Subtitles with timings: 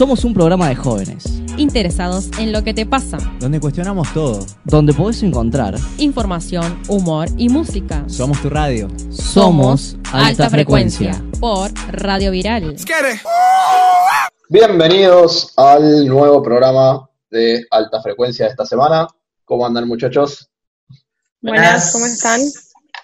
[0.00, 1.26] Somos un programa de jóvenes,
[1.58, 3.18] Interesados en lo que te pasa.
[3.38, 4.46] donde cuestionamos todo.
[4.64, 8.08] donde podés encontrar Información, humor y música.
[8.08, 8.88] Somos tu radio.
[9.10, 11.22] Somos Alta Frecuencia.
[11.38, 12.76] por Radio Viral.
[14.48, 19.06] Bienvenidos al nuevo programa de alta frecuencia de esta semana.
[19.44, 20.48] ¿Cómo andan muchachos?
[21.42, 22.40] Buenas, ¿cómo están?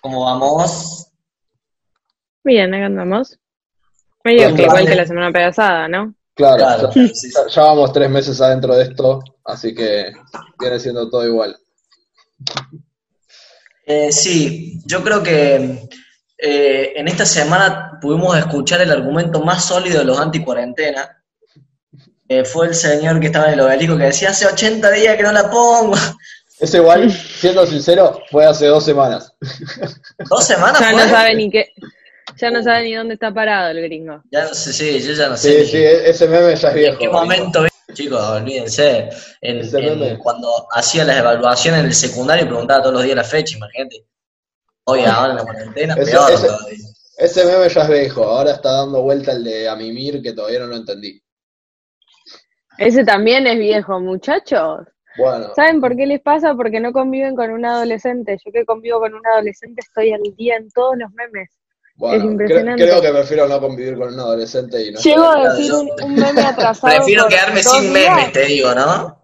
[0.00, 1.08] ¿Cómo vamos?
[2.42, 3.38] Bien, acá andamos.
[4.24, 6.15] Medio que igual que la semana pasada, ¿no?
[6.36, 7.30] Claro, Claro, ya, sí, sí.
[7.34, 10.12] ya- ya vamos tres meses adentro de esto, así que
[10.60, 11.56] viene siendo todo igual.
[13.86, 15.88] Eh, sí, yo creo que
[16.38, 21.22] eh, en esta semana pudimos escuchar el argumento más sólido de los anti-cuarentena.
[22.28, 25.22] Eh, fue el señor que estaba en el obelisco que decía, hace 80 días que
[25.22, 25.94] no la pongo.
[26.58, 29.32] Ese igual, siendo sincero, fue hace dos semanas.
[30.28, 31.02] ¿Dos semanas Ya fue?
[31.04, 31.66] no sabe ni qué,
[32.38, 34.22] ya no sabe ni dónde está parado el gringo.
[34.30, 36.64] Ya no sé, sí, yo ya no sé Sí, sí, e- ese meme ya es
[36.64, 36.98] en viejo.
[36.98, 39.08] qué momento, chicos, olvídense,
[39.40, 43.56] en, en- cuando hacía las evaluaciones en el secundario preguntaba todos los días la fecha,
[43.56, 44.04] imagínate.
[44.84, 46.78] Hoy ahora en la cuarentena, Ese- peor ese- todavía.
[47.18, 50.66] Ese meme ya es viejo, ahora está dando vuelta el de Amimir que todavía no
[50.66, 51.20] lo entendí.
[52.78, 54.80] Ese también es viejo, muchachos.
[55.16, 56.54] Bueno, ¿Saben por qué les pasa?
[56.54, 58.36] Porque no conviven con un adolescente.
[58.44, 61.48] Yo que convivo con un adolescente estoy al día en todos los memes.
[61.96, 62.82] Bueno, es cre- impresionante.
[62.84, 66.14] creo que prefiero no convivir con un adolescente y no Llego a decir un, un
[66.14, 68.16] meme atrasado Prefiero por quedarme dos sin días.
[68.16, 69.22] memes, te digo, ¿no?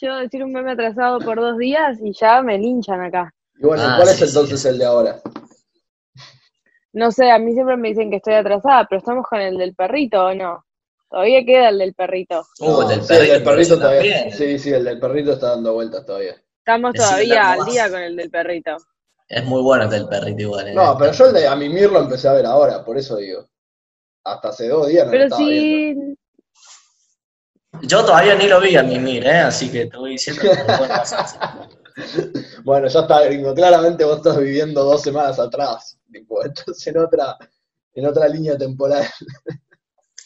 [0.00, 3.32] Llego a decir un meme atrasado por dos días y ya me linchan acá.
[3.58, 4.68] Y bueno, Ah, ¿cuál sí, es entonces sí.
[4.68, 5.20] el de ahora?
[6.92, 9.74] No sé, a mí siempre me dicen que estoy atrasada, pero estamos con el del
[9.74, 10.64] perrito, ¿o no?
[11.10, 12.44] Todavía queda el del perrito.
[12.60, 14.14] Uh, No, el del sí, el del perrito, perrito pero todavía.
[14.20, 14.36] también.
[14.38, 16.34] Sí, sí, el del perrito está dando vueltas todavía.
[16.58, 18.76] Estamos todavía al día con el del perrito.
[19.34, 20.68] Es muy bueno el del perrito igual.
[20.68, 20.74] ¿eh?
[20.74, 23.44] No, pero yo el de Amimir lo empecé a ver ahora, por eso digo.
[24.22, 26.14] Hasta hace dos días no lo Pero estaba viendo.
[27.80, 29.40] sí, Yo todavía ni lo vi a mimir, ¿eh?
[29.40, 30.50] Así que te voy diciendo que.
[32.64, 33.52] Bueno, ya está, gringo.
[33.54, 35.98] Claramente vos estás viviendo dos semanas atrás.
[36.12, 37.36] Tipo, entonces en otra,
[37.92, 39.04] en otra línea temporal.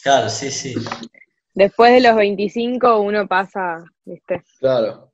[0.01, 0.75] Claro, sí, sí.
[1.53, 4.45] después de los 25 uno pasa, ¿viste?
[4.59, 5.11] Claro.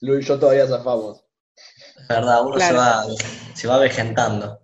[0.00, 1.24] Lu y yo todavía zafamos.
[2.02, 3.04] Es verdad, uno se, va,
[3.54, 4.60] se va vejentando.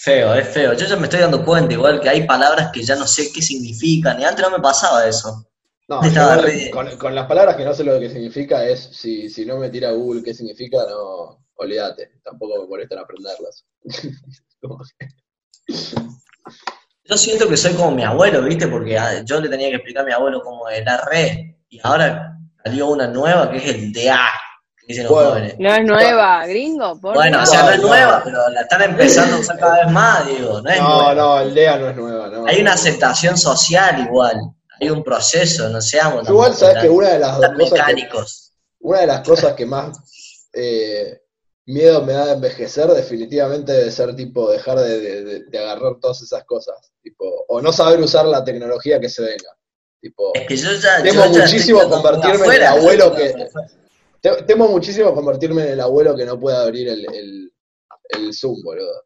[0.00, 0.74] Feo, es feo.
[0.74, 3.40] Yo ya me estoy dando cuenta igual que hay palabras que ya no sé qué
[3.40, 4.20] significan.
[4.20, 5.46] Y antes no me pasaba eso.
[5.88, 6.00] No,
[6.42, 9.58] re- con, con las palabras que no sé lo que significa es, si, si no
[9.58, 13.64] me tira Google qué significa, no, olvídate, tampoco me molesta en aprenderlas.
[17.06, 18.66] Yo siento que soy como mi abuelo, ¿viste?
[18.66, 21.58] Porque ah, yo le tenía que explicar a mi abuelo cómo era re.
[21.68, 24.26] Y ahora salió una nueva que es el de A,
[24.86, 25.30] dicen los Bueno.
[25.30, 25.54] jóvenes.
[25.58, 28.82] No es nueva, gringo, por Bueno, o sea, no es No, nueva, pero la están
[28.82, 30.60] empezando a usar cada vez más, digo.
[30.60, 31.14] No es No, nueva.
[31.14, 32.46] no, el DEA no es nueva, no.
[32.46, 34.36] Hay una aceptación social igual.
[34.80, 38.52] Hay un proceso, no seamos Igual sabes que una de las tan cosas que, mecánicos.
[38.80, 39.96] una de las cosas que más
[40.52, 41.20] eh,
[41.66, 46.44] miedo me da de envejecer definitivamente debe ser tipo dejar de, de- agarrar todas esas
[46.44, 46.74] cosas.
[47.02, 49.50] Tipo, o no saber usar la tecnología que se venga.
[50.00, 51.02] Tipo, Es que yo ya.
[51.02, 53.50] Temo yo ya muchísimo convertirme en el abuelo que- afuera.
[54.24, 57.52] Te- temo muchísimo convertirme en el abuelo que no puede abrir el, el,
[58.08, 59.04] el Zoom, boludo.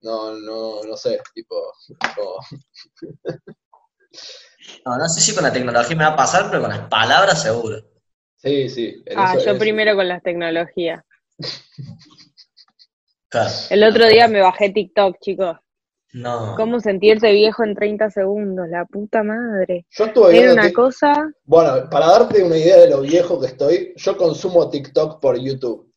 [0.00, 1.72] No, no, no sé, tipo,
[4.84, 7.42] No, no sé si con la tecnología me va a pasar, pero con las palabras
[7.42, 7.76] seguro.
[8.36, 9.04] sí, sí.
[9.14, 11.02] Ah, eso- yo primero con las tecnologías.
[13.28, 13.50] Claro.
[13.70, 15.56] El otro día me bajé TikTok, chicos.
[16.16, 16.54] No.
[16.56, 18.66] ¿Cómo sentirse viejo en 30 segundos?
[18.70, 19.84] La puta madre.
[19.90, 21.30] Yo estuve Era viendo una cosa.
[21.44, 25.92] Bueno, para darte una idea de lo viejo que estoy, yo consumo TikTok por YouTube.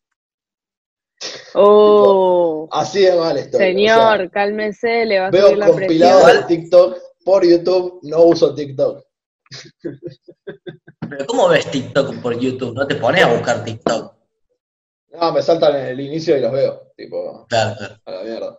[1.54, 3.60] Oh, Así de mal estoy.
[3.60, 6.40] señor, o sea, cálmese, le va a veo subir la compilados presión.
[6.48, 9.02] de TikTok por YouTube, no uso TikTok.
[11.10, 12.74] Pero ¿cómo ves TikTok por YouTube?
[12.74, 14.14] ¿No te pones a buscar TikTok?
[15.12, 17.94] No, me saltan en el inicio y los veo, tipo, Claro, claro.
[18.04, 18.58] a la mierda.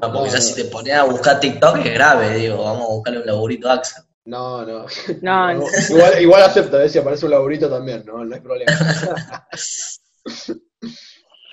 [0.00, 0.40] No, porque No, ya no.
[0.40, 3.74] si te pones a buscar TikTok es grave, digo, vamos a buscarle un laburito a
[3.74, 4.04] Axel.
[4.26, 4.86] No, no.
[5.22, 5.66] No, no.
[5.90, 8.72] Igual, igual acepto, eh, si aparece un laburito también, no, no hay problema.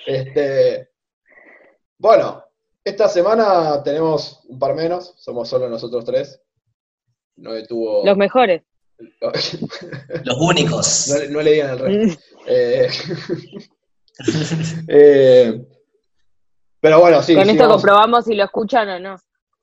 [0.06, 0.88] este,
[1.98, 2.44] bueno,
[2.84, 6.40] esta semana tenemos un par menos, somos solo nosotros tres.
[7.36, 8.04] No detuvo.
[8.04, 8.62] Los mejores.
[10.24, 11.08] Los únicos.
[11.08, 12.22] no, le- no le digan el resto.
[12.46, 12.88] Eh,
[14.88, 15.66] eh,
[16.82, 17.34] pero bueno, sí.
[17.34, 19.16] Con sí, esto vamos- comprobamos si lo escuchan o no.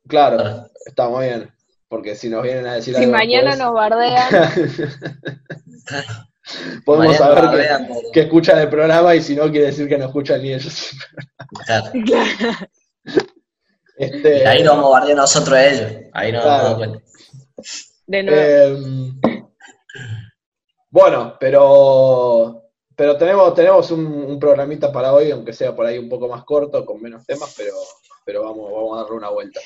[0.07, 1.51] Claro, está muy bien.
[1.87, 4.29] Porque si nos vienen a decir Si algo mañana después- nos bardean,
[6.85, 9.87] podemos Mañana saber bardean, que, pero- que escuchan el programa y si no quiere decir
[9.87, 10.91] que no escuchan ni ellos.
[11.65, 11.91] Claro.
[13.97, 15.91] Este, Y ahí lo vamos a guardar nosotros a ellos.
[16.13, 16.63] Ahí no nos Claro.
[16.63, 16.99] damos cuenta.
[18.07, 18.41] De nuevo.
[18.41, 18.77] Eh,
[20.89, 22.63] bueno, pero,
[22.99, 26.85] pero tenemos, tenemos un, programita para hoy, aunque sea por ahí un poco más corto,
[26.85, 27.71] con menos temas, pero,
[28.25, 29.61] pero vamos, vamos a darle una vuelta.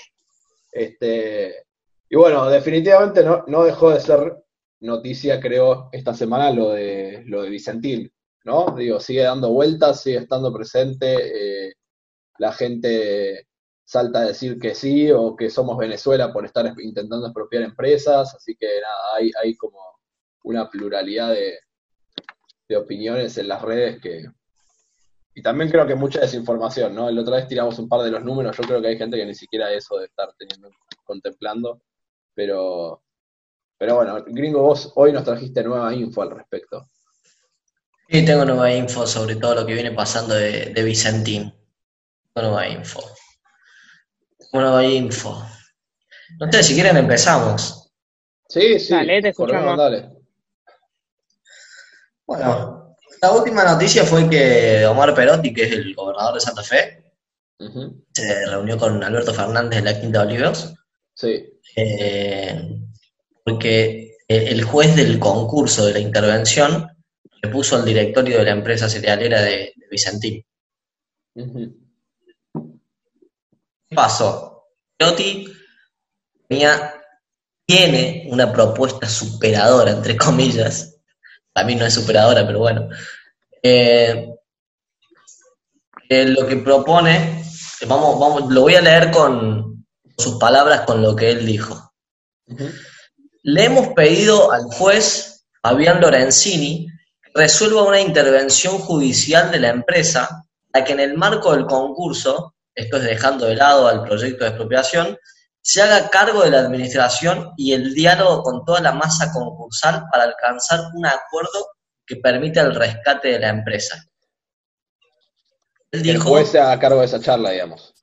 [0.72, 1.66] Este,
[2.10, 4.38] y bueno, definitivamente no, no dejó de ser
[4.82, 8.14] noticia, creo, esta semana lo de, lo de Vicentín,
[8.44, 8.68] ¿no?
[8.78, 11.74] Digo, sigue dando vueltas, sigue estando presente, eh,
[12.38, 13.48] la gente
[13.84, 18.56] salta a decir que sí o que somos Venezuela por estar intentando expropiar empresas, así
[18.56, 19.80] que nada, hay, hay como
[20.44, 21.58] una pluralidad de,
[22.68, 24.26] de opiniones en las redes que...
[25.36, 27.10] Y también creo que mucha desinformación, ¿no?
[27.10, 29.26] La otra vez tiramos un par de los números, yo creo que hay gente que
[29.26, 30.70] ni siquiera eso de estar teniendo,
[31.04, 31.82] contemplando,
[32.36, 33.04] pero,
[33.78, 36.88] pero bueno, Gringo, vos hoy nos trajiste nueva info al respecto.
[38.10, 41.52] Sí, tengo nueva info sobre todo lo que viene pasando de, de Vicentín.
[42.34, 43.02] Tengo nueva info.
[44.38, 45.44] Tengo nueva info.
[46.40, 47.92] No sé, si quieren empezamos.
[48.48, 49.78] Sí, sí, Dale, te escuchamos.
[49.78, 50.10] dale.
[52.26, 57.04] Bueno, la última noticia fue que Omar Perotti, que es el gobernador de Santa Fe,
[58.12, 60.74] se reunió con Alberto Fernández en la Quinta de Olivos,
[61.16, 62.80] Sí, eh,
[63.44, 66.88] porque el juez del concurso de la intervención
[67.42, 70.44] le puso al directorio de la empresa cerealera de, de Vicentín.
[71.36, 71.70] ¿Qué
[73.96, 74.70] pasó?
[74.98, 75.54] Perotti
[76.48, 76.96] tenía,
[77.66, 80.93] tiene una propuesta superadora, entre comillas.
[81.54, 82.90] Para mí no es superadora, pero bueno.
[83.62, 84.34] Eh,
[86.10, 87.44] eh, lo que propone,
[87.80, 89.86] eh, vamos, vamos, lo voy a leer con
[90.18, 91.94] sus palabras, con lo que él dijo.
[93.44, 96.88] Le hemos pedido al juez Fabián Lorenzini
[97.22, 102.56] que resuelva una intervención judicial de la empresa para que en el marco del concurso,
[102.76, 105.18] esto es dejando de lado al proyecto de expropiación,
[105.64, 110.26] se haga cargo de la administración y el diálogo con toda la masa concursal para
[110.26, 111.70] alcanzar un acuerdo
[112.06, 114.04] que permita el rescate de la empresa.
[115.90, 117.94] Él El dijo, juez se haga cargo de esa charla, digamos.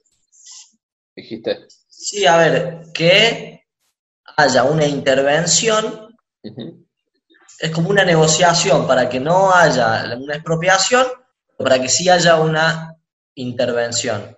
[1.15, 1.67] Dijiste.
[1.89, 3.67] sí, a ver, que
[4.37, 6.17] haya una intervención
[7.61, 11.07] es como una negociación para que no haya una expropiación,
[11.59, 12.97] para que sí haya una
[13.35, 14.35] intervención.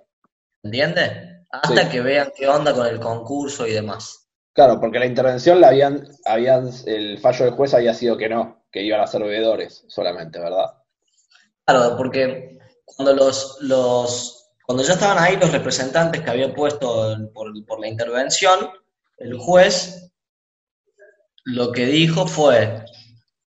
[0.65, 1.32] ¿Entiendes?
[1.53, 1.89] Hasta Sí.
[1.91, 4.27] que vean qué onda con el concurso y demás.
[4.55, 8.65] Claro, porque la intervención la habían, habían, el fallo del juez había sido que no,
[8.71, 10.73] que iban a ser veedores solamente, ¿verdad?
[11.65, 17.53] Claro, porque cuando los, los cuando ya estaban ahí los representantes que había puesto por,
[17.67, 18.71] por la intervención,
[19.19, 20.11] el juez
[21.45, 22.85] lo que dijo fue,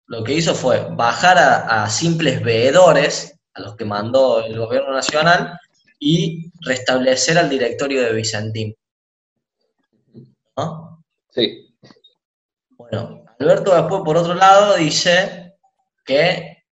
[0.08, 4.94] lo que hizo fue bajar a, a simples veedores, a los que mandó el gobierno
[4.94, 5.60] nacional,
[6.04, 8.76] y restablecer al directorio de Vicentín.
[10.58, 11.06] ¿No?
[11.30, 11.78] Sí,
[12.72, 15.56] Bueno, Alberto después, por otro lado, dice
[16.04, 16.66] que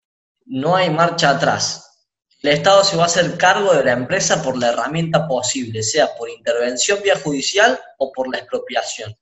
[0.45, 2.07] no hay marcha atrás.
[2.41, 6.15] El Estado se va a hacer cargo de la empresa por la herramienta posible, sea
[6.15, 9.13] por intervención vía judicial o por la expropiación.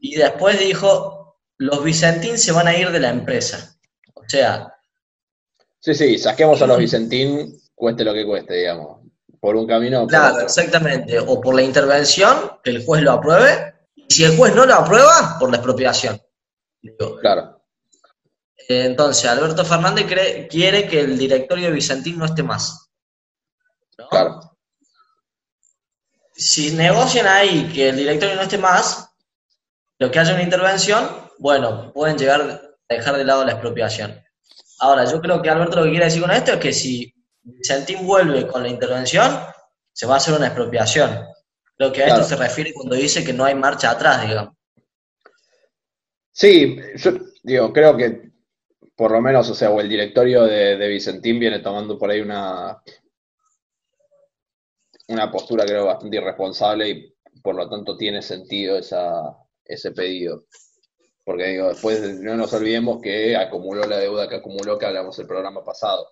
[0.00, 3.78] Y después dijo, los Vicentín se van a ir de la empresa.
[4.14, 4.74] O sea,
[5.78, 9.00] sí, sí, saquemos a los Vicentín, cueste lo que cueste, digamos.
[9.40, 10.46] Por un camino o por claro, otro.
[10.46, 14.64] exactamente, o por la intervención, que el juez lo apruebe, y si el juez no
[14.64, 16.20] lo aprueba, por la expropiación.
[17.20, 17.62] Claro,
[18.68, 22.90] Eh, Entonces, Alberto Fernández cree- quiere que el directorio de Vicentín no esté más.
[23.98, 24.08] ¿no?
[24.08, 24.40] claro.
[26.36, 29.08] Si negocian ahí que el directorio no esté más,
[29.98, 32.40] lo que haya una intervención, bueno, pueden llegar
[32.88, 34.20] a dejar de lado la expropiación.
[34.80, 37.13] Ahora, yo creo que Alberto lo que quiere decir con esto es que si
[37.44, 39.38] Vicentín vuelve con la intervención,
[39.92, 41.26] se va a hacer una expropiación.
[41.76, 42.22] Creo que a Claro.
[42.22, 44.54] esto se refiere cuando dice que no hay marcha atrás, digamos.
[46.32, 48.32] Sí, yo digo, creo que
[48.96, 52.20] por lo menos, o sea, o el directorio de, de Vicentín viene tomando por ahí
[52.20, 52.80] una,
[55.08, 60.44] una postura, creo, bastante irresponsable y por lo tanto tiene sentido esa, ese pedido.
[61.24, 65.26] Porque digo, después no nos olvidemos que acumuló la deuda que acumuló que hablamos el
[65.26, 66.08] programa pasado.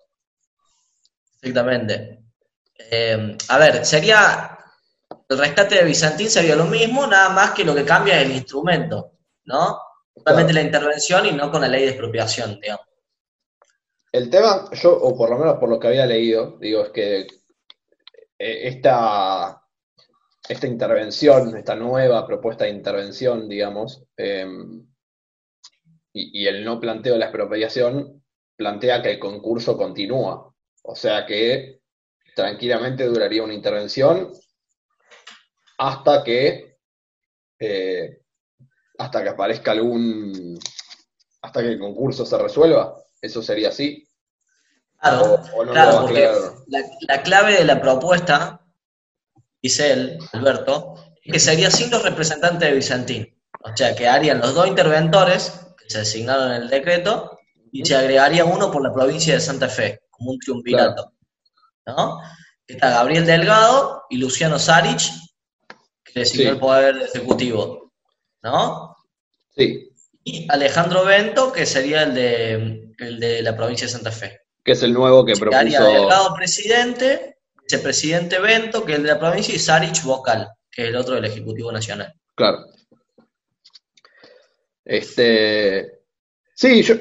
[1.43, 2.23] Exactamente.
[2.89, 4.49] Eh, a ver, sería.
[5.27, 8.35] El rescate de Bizantín sería lo mismo, nada más que lo que cambia es el
[8.35, 9.13] instrumento,
[9.45, 9.79] ¿no?
[10.15, 12.85] Solamente la intervención y no con la ley de expropiación, digamos.
[14.11, 17.21] El tema, yo, o por lo menos por lo que había leído, digo, es que
[17.21, 19.61] eh, esta,
[20.47, 24.45] esta intervención, esta nueva propuesta de intervención, digamos, eh,
[26.13, 28.23] y, y el no planteo de la expropiación,
[28.55, 30.52] plantea que el concurso continúa.
[30.83, 31.81] O sea que
[32.35, 34.31] tranquilamente duraría una intervención
[35.77, 36.77] hasta que
[37.59, 38.21] eh,
[38.97, 40.57] hasta que aparezca algún
[41.41, 42.95] hasta que el concurso se resuelva.
[43.21, 44.07] Eso sería así.
[44.99, 46.29] Claro, O- o no claro, porque
[46.67, 48.61] la, la clave de la propuesta,
[49.61, 53.41] dice él, Alberto, es que sería sin los representantes de Vicentín.
[53.61, 57.37] O sea, que harían los dos interventores que se designaron en el decreto
[57.71, 61.11] y se agregaría uno por la provincia de Santa Fe, como un triunvirato.
[61.85, 62.19] ¿No?
[62.65, 65.11] Está Gabriel Delgado y Luciano Sarich,
[66.03, 66.49] que designó Sí.
[66.49, 67.91] el Poder Ejecutivo.
[68.41, 68.95] ¿No?
[69.55, 69.89] Sí,
[70.23, 74.39] Y Alejandro Bento, que sería el de, el de la provincia de Santa Fe.
[74.63, 75.59] que es el nuevo que propuso.
[75.61, 80.87] Delgado presidente, vicepresidente Bento, que es el de la provincia, y Sarich vocal, que es
[80.89, 82.13] el otro del Ejecutivo Nacional.
[82.35, 82.59] Claro.
[84.85, 85.99] Este,
[86.55, 86.95] sí, yo,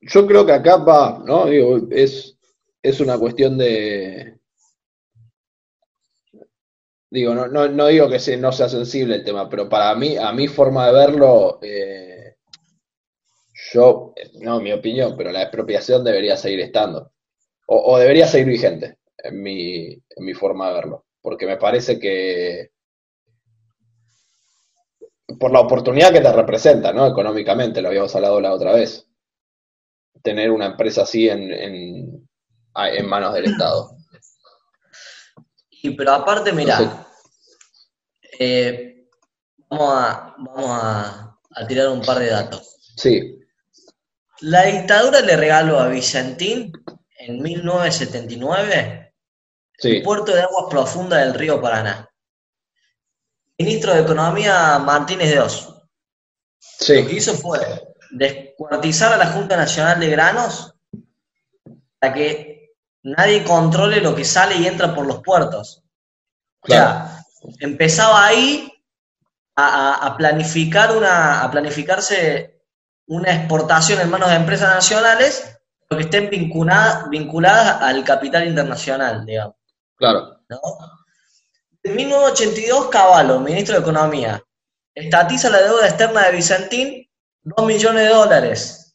[0.00, 1.46] yo creo que acá va, ¿no?
[1.46, 2.37] Digo, es,
[2.82, 4.38] es una cuestión de,
[7.10, 10.32] digo, no, no, no digo que no sea sensible el tema, pero para mí, a
[10.32, 12.36] mi forma de verlo, eh,
[13.72, 17.12] yo, no, mi opinión, pero la expropiación debería seguir estando,
[17.66, 22.70] o, debería seguir vigente, en mi, en mi forma de verlo, porque me parece que
[25.38, 27.06] por la oportunidad que te representa, ¿no?
[27.06, 29.06] Económicamente, lo habíamos hablado la otra vez.
[30.22, 32.27] Tener una empresa así en,
[32.74, 33.96] en manos del Estado.
[35.70, 37.06] Y pero aparte, mirá,
[38.38, 39.08] eh,
[39.68, 42.94] vamos, a, vamos a, a tirar un par de datos.
[42.96, 43.38] Sí,
[44.40, 46.72] La dictadura le regaló a Vicentín
[47.18, 49.14] en 1979
[49.78, 52.08] sí, el puerto de aguas profundas del río Paraná.
[53.58, 55.74] Ministro de Economía Martínez de.
[56.88, 57.58] Lo que hizo fue
[58.10, 60.74] descuartizar a la Junta Nacional de Granos
[61.98, 62.57] para que
[63.16, 65.82] nadie controle lo que sale y entra por los puertos.
[66.60, 67.24] O sea,
[67.60, 68.72] empezaba ahí
[69.56, 72.62] a, planificar una, a planificarse
[73.06, 79.24] una exportación en manos de empresas nacionales, pero que estén vinculadas, vinculadas al capital internacional,
[79.24, 79.56] digamos.
[79.96, 80.60] claro, ¿no?
[81.82, 84.42] En 1982, Cavallo, ministro de Economía,
[84.94, 87.10] estatiza la deuda externa de Vicentín,
[87.42, 88.87] 2 millones de dólares.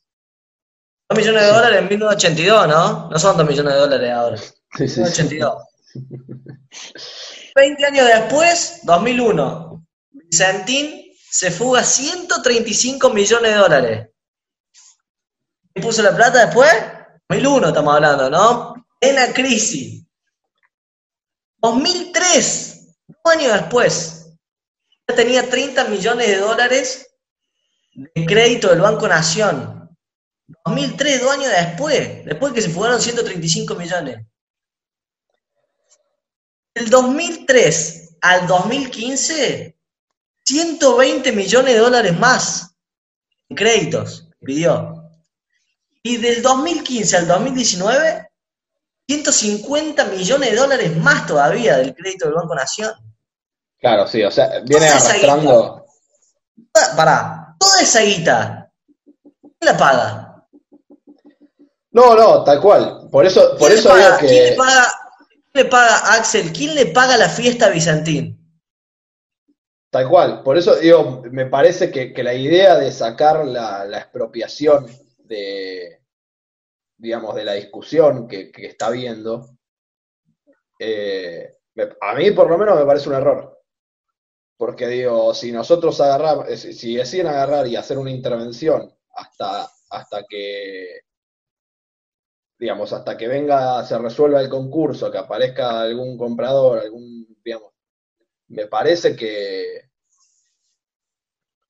[1.13, 3.09] 2 millones de dólares en 1982, ¿no?
[3.09, 4.37] No son 2 millones de dólares ahora.
[4.37, 5.23] sí, sí, sí.
[5.23, 5.63] 1982.
[7.55, 14.09] 20 años después, 2001, Vicentín se fuga 135 millones de dólares.
[15.73, 16.71] ¿Quién puso la plata después?
[17.29, 18.85] 2001 estamos hablando, ¿no?
[18.99, 20.05] En la crisis.
[21.57, 24.33] 2003, un año después,
[25.07, 27.07] ya tenía 30 millones de dólares
[27.93, 29.82] de crédito del Banco Nación.
[30.65, 34.25] 2003, dos años después, después que se fugaron 135 millones.
[36.75, 39.77] Del 2003 al 2015,
[40.45, 42.75] 120 millones de dólares más
[43.49, 45.09] en créditos pidió.
[46.01, 48.29] Y del 2015 al 2019,
[49.07, 52.91] 150 millones de dólares más todavía del crédito del Banco Nación.
[53.79, 55.85] Claro, sí, o sea, viene Toda esa arrastrando.
[56.73, 58.71] Toda- Pará, toda esa guita,
[59.23, 60.32] ¿quién la paga?
[61.93, 63.07] No, no, tal cual.
[63.11, 64.55] Por eso, por ¿Quién, eso digo paga, ¿Quién le que.
[64.57, 64.87] paga?
[65.51, 66.51] ¿Quién le paga, Axel?
[66.51, 68.39] ¿Quién le paga la fiesta a Vicentín?
[69.91, 73.99] Tal cual, por eso digo, me parece que, que la idea de sacar la, la
[73.99, 74.87] expropiación
[75.19, 76.01] de,
[76.97, 79.49] digamos, de la discusión que, que está habiendo,
[80.79, 81.57] eh,
[82.01, 83.61] a mí por lo menos me parece un error.
[84.57, 90.23] Porque digo, si nosotros agarramos, si si deciden agarrar y hacer una intervención hasta, hasta
[90.27, 91.01] que,
[92.63, 97.73] digamos, hasta que venga, se resuelva el concurso, que aparezca algún comprador, algún, digamos,
[98.47, 99.89] me parece que,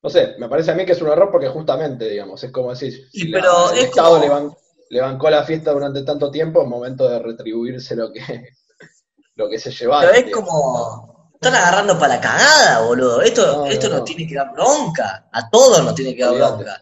[0.03, 2.69] no sé, me parece a mí que es un error porque justamente, digamos, es como
[2.69, 4.57] decir, pero el es Estado como- le, ban-
[4.91, 8.21] le bancó la fiesta durante tanto tiempo, es momento de retribuirse lo que,
[9.35, 10.11] lo que se llevaron.
[10.11, 10.47] Pero es digamos.
[10.49, 11.13] como.
[11.33, 13.21] Están agarrando para la cagada, boludo.
[13.21, 14.05] Esto, No, esto no, nos no.
[14.05, 15.27] tiene que dar bronca.
[15.31, 16.63] A todos nos tiene que dar Olvídate.
[16.63, 16.81] bronca.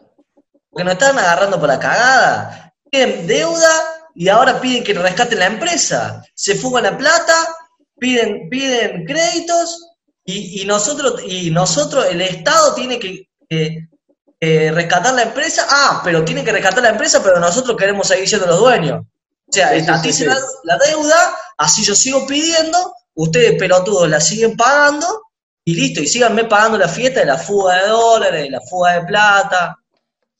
[0.70, 2.74] Porque nos están agarrando para la cagada.
[2.90, 6.22] Piden deuda y ahora piden que rescaten la empresa.
[6.34, 7.34] Se fugan la plata,
[7.98, 9.88] piden, piden créditos
[10.24, 13.28] y, y nosotros, y nosotros, el Estado tiene que,
[14.40, 15.66] rescatar la empresa.
[15.68, 19.00] Ah, pero tiene que rescatar la empresa, pero nosotros queremos seguir siendo los dueños.
[19.00, 20.56] O sea, sí, estaticen sí, sí.
[20.64, 25.22] La, la deuda, así yo sigo pidiendo, ustedes pelotudos la siguen pagando
[25.64, 28.94] y listo, y síganme pagando la fiesta de la fuga de dólares, de la fuga
[28.94, 29.76] de plata.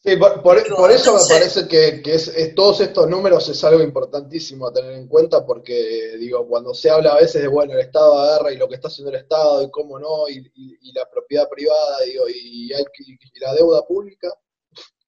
[0.05, 0.59] Sí, por, por-
[0.91, 4.93] eso me parece que, que es, es- todos estos números es algo importantísimo a tener
[4.95, 8.57] en cuenta porque, digo, cuando se habla a veces de, bueno, el Estado agarra y
[8.57, 12.01] lo que está haciendo el Estado y cómo no, y, y- y la propiedad privada,
[12.05, 14.29] digo, y, hay y la deuda pública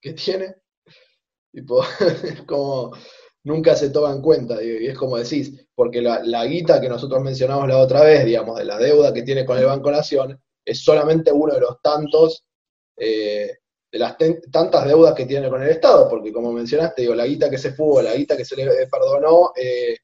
[0.01, 0.57] que tiene,
[1.53, 1.83] tipo,
[2.25, 2.93] es como
[3.45, 6.89] nunca se toma en cuenta, digo, y es como decís, porque la, la guita que
[6.89, 10.41] nosotros mencionamos la otra vez, digamos, de la deuda que tiene con el Banco Nación,
[10.65, 12.45] es solamente uno de los tantos...
[12.97, 13.59] eh,
[13.95, 14.17] de las
[14.51, 17.75] tantas deudas que tiene con el Estado, porque como mencionaste, digo, la guita que se
[17.75, 19.99] fugó, la guita que se le eh, perdonó eh,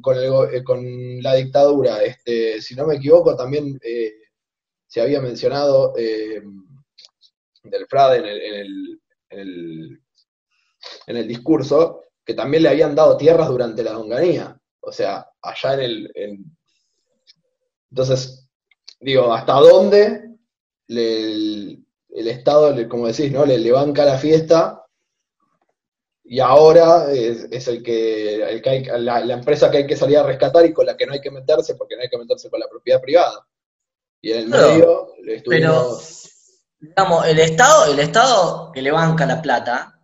[0.00, 3.78] con, eh, con la dictadura, este, si no me equivoco, también
[4.88, 9.00] se había mencionado del Frade en el, en, el,
[9.30, 10.02] en,
[11.06, 15.74] en el discurso, que también le habían dado tierras durante la donganía, o sea, allá
[15.74, 16.10] en el...
[16.16, 16.56] en-
[17.92, 18.48] Entonces,
[18.98, 20.24] digo, ¿hasta dónde
[20.88, 21.83] le-
[22.14, 23.44] el, Estado, como decís, ¿no?
[23.44, 24.80] Le, le banca la fiesta
[26.24, 29.96] y ahora es, es el que, el que hay- la, la empresa que hay que
[29.96, 32.18] salir a rescatar y con la que no hay que meterse porque no hay que
[32.18, 33.46] meterse con la propiedad privada.
[34.22, 36.30] Y en el Claro, medio le Pero, estuvimos...
[36.80, 40.00] digamos, el Estado, el Estado que le banca la plata,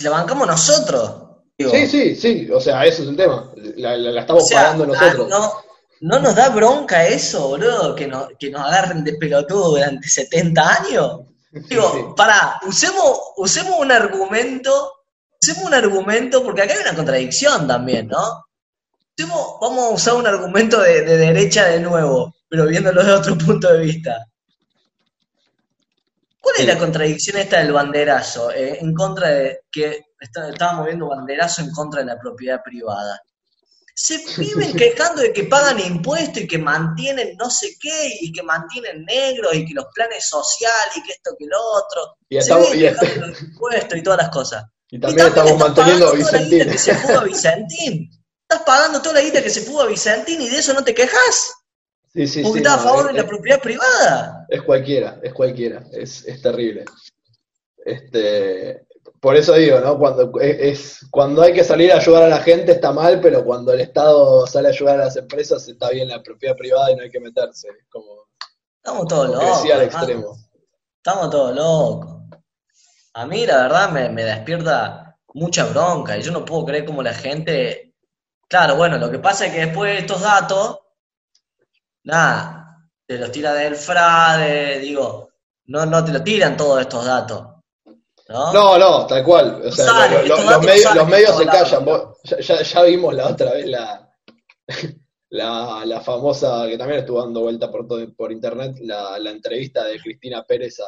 [0.00, 1.12] la bancamos nosotros.
[1.58, 1.70] digo.
[1.72, 3.52] Sí, sí, sí, o sea, eso es el tema.
[3.76, 5.28] La, la- la estamos O sea, pagando nosotros.
[5.28, 5.52] no,
[6.00, 10.82] no nos da bronca eso, boludo, que, no- que nos agarren de pelotudo durante 70
[10.82, 11.20] años.
[11.50, 12.00] Digo, Sí.
[12.16, 14.92] pará, usemos, usemos un argumento,
[15.40, 18.44] usemos un argumento, porque acá hay una contradicción también, ¿no?
[19.16, 23.36] Usemos- vamos a usar un argumento de, de derecha de nuevo, pero viéndolo de otro
[23.38, 24.26] punto de vista.
[26.40, 28.50] ¿Cuál es la contradicción esta del banderazo?
[28.52, 33.20] eh, en contra de que está- estábamos viendo banderazo en contra de la propiedad privada.
[33.98, 38.42] Se viven quejando de que pagan impuestos y que mantienen no sé qué, y que
[38.42, 42.16] mantienen negros, y que los planes sociales, y que esto, que lo otro.
[42.28, 44.64] Y Se estamos- viven y los impuestos y todas las cosas.
[44.90, 46.72] Y Y también estamos manteniendo a pagando toda la guita Vicentín.
[46.72, 48.10] que se fuga Vicentín.
[48.48, 51.52] Estás pagando toda la guita que se fuga Vicentín y de eso no te quejas.
[52.12, 54.46] Sí, sí, Porque sí, estás a favor es- de la propiedad privada.
[54.50, 56.84] Es cualquiera, es cualquiera, es, es terrible.
[57.84, 58.85] Este,
[59.20, 59.98] por eso digo, ¿no?
[59.98, 63.44] Cuando, es, es- cuando hay que salir a ayudar a la gente está mal, pero
[63.44, 66.96] cuando el Estado sale a ayudar a las empresas está bien la propiedad privada y
[66.96, 67.68] no hay que meterse.
[67.90, 68.26] Como
[68.82, 69.70] Estamos todos locos.
[69.72, 70.36] al extremo.
[70.98, 72.22] Estamos todos locos.
[73.14, 77.02] A mí, la verdad, me, me despierta mucha bronca y yo no puedo creer cómo
[77.02, 77.94] la gente.
[78.48, 80.78] Claro, bueno, lo que pasa es que después de estos datos,
[82.04, 85.30] nada, te los tira del frade, digo,
[85.66, 87.48] no, no te lo tiran todos estos datos.
[88.28, 88.52] ¿No?
[88.52, 89.62] No, no, tal cual.
[89.64, 90.44] O sea, sale, lo- lo- estos
[90.96, 91.84] los, medios, los se callan.
[91.84, 94.12] Vos- ya, ya- ya vimos la otra vez la,
[95.30, 99.84] la, la famosa, que también estuvo dando vuelta por, todo, por internet, la, la entrevista
[99.84, 100.86] de Cristina Pérez a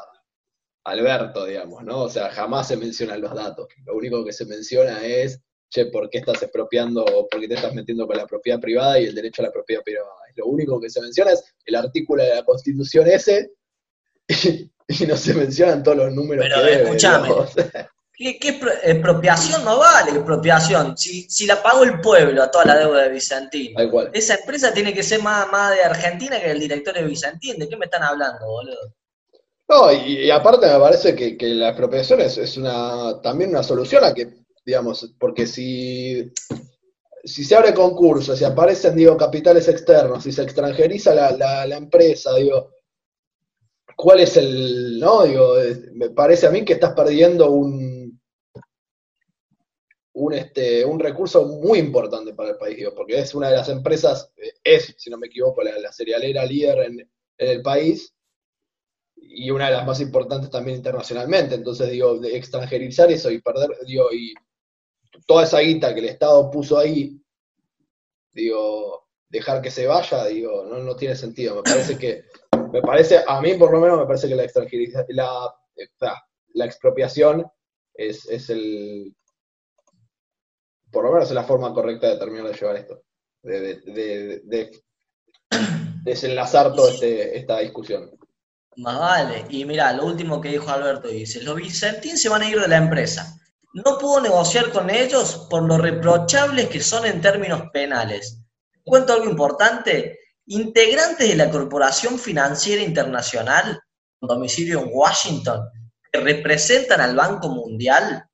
[0.85, 2.03] Alberto, digamos, ¿no?
[2.03, 3.69] O sea, jamás se mencionan los datos.
[3.85, 7.55] Lo único que se menciona es, che, ¿por qué estás expropiando o por qué te
[7.55, 10.09] estás metiendo con la propiedad privada y el derecho a la propiedad privada?
[10.35, 13.53] Lo único que se menciona es el artículo de la Constitución ese
[14.29, 14.71] y,
[15.01, 17.29] y no se mencionan todos los números Pero, que escúchame.
[18.15, 20.11] ¿Qué, qué pro- expropiación no vale?
[20.11, 20.99] Expropiación.
[20.99, 24.11] Si, si la pagó el pueblo a toda la deuda de Vicentín, cual.
[24.13, 27.59] esa empresa tiene que ser más, más de Argentina que el director de Vicentín.
[27.59, 28.93] ¿De qué me están hablando, boludo?
[29.69, 33.63] No, y, y aparte me parece que, que la expropiación es, es una, también una
[33.63, 34.29] solución a que,
[34.67, 36.33] digamos, porque si,
[37.23, 41.77] si se abre concurso, si aparecen, digo, capitales externos, si se extranjeriza la, la, la
[41.77, 42.71] empresa, digo,
[43.99, 45.25] ¿cuál es el, no?
[45.25, 45.55] Digo,
[45.95, 48.21] me parece a mí que estás perdiendo un,
[50.13, 53.69] un, este, un recurso muy importante para el país, digo, porque es una de las
[53.69, 58.15] empresas, eh, es, si no me equivoco, la, la cerealera líder en, en el país,
[59.17, 61.57] y una de las más importantes también internacionalmente.
[61.57, 64.33] Entonces, digo, de extranjerizar eso y perder, digo, y
[65.27, 67.21] toda esa guita que el Estado puso ahí,
[68.33, 71.57] digo, dejar que se vaya, digo, no, no tiene sentido.
[71.57, 72.25] Me parece que,
[72.73, 74.45] me parece, a mí por lo menos me parece que la
[75.09, 75.89] la, eh,
[76.55, 77.47] la, expropiación
[77.95, 79.15] es, es el,
[80.91, 83.03] por lo menos es la forma correcta de terminar de llevar esto,
[83.43, 84.71] de
[86.03, 88.11] desenlazar toda este, esta discusión.
[88.77, 89.45] Más vale.
[89.49, 92.69] Y mira, lo último que dijo Alberto dice, los Vicentín se van a ir de
[92.69, 93.37] la empresa.
[93.75, 98.41] No puedo negociar con ellos por lo reprochables que son en términos penales.
[98.85, 100.19] Cuento algo importante.
[100.49, 103.81] Integrantes de la Corporación Financiera Internacional,
[104.19, 105.61] con domicilio en Washington,
[106.11, 108.25] que representan al Banco Mundial,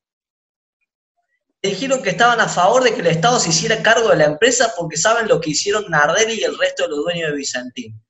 [1.63, 4.73] dijeron que estaban a favor de que el Estado se hiciera cargo de la empresa
[4.77, 8.01] porque saben lo que hicieron Nardelli y el resto de los dueños de Vicentín.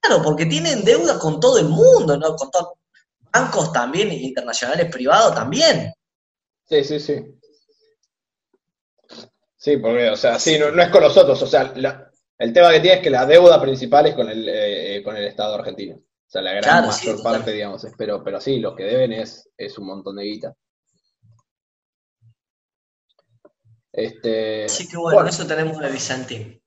[0.00, 2.34] Claro, porque tienen deuda con todo el mundo, ¿no?
[2.36, 2.78] Con todo.
[3.32, 5.92] bancos también, internacionales privados también.
[6.68, 7.20] Sí, sí, sí.
[9.56, 11.40] Sí, porque, o sea, sí, no, no es con los otros.
[11.42, 12.10] O sea, la-
[12.44, 15.24] el tema que tiene es que la deuda principal es con el, eh, con el
[15.24, 15.96] Estado argentino.
[15.96, 17.32] O sea, la gran Claro, sí, mayor total.
[17.38, 20.54] parte, digamos, es, pero, pero sí, lo que deben es, es un montón de guita.
[23.92, 26.60] Este, Así que bueno, bueno, eso tenemos de Vicentín.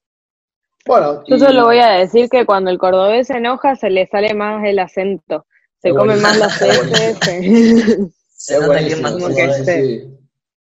[0.86, 4.08] bueno, Yo y- solo voy a decir que cuando el cordobés se enoja se le
[4.08, 5.46] sale más el acento.
[5.82, 7.18] Se come más las heces.
[7.22, 10.14] se- Se es nota que es más como que sí, sí.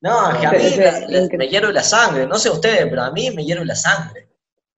[0.00, 2.26] No, que a mí me hierve la sangre.
[2.26, 4.23] No sé ustedes, pero a mí me hierve la sangre.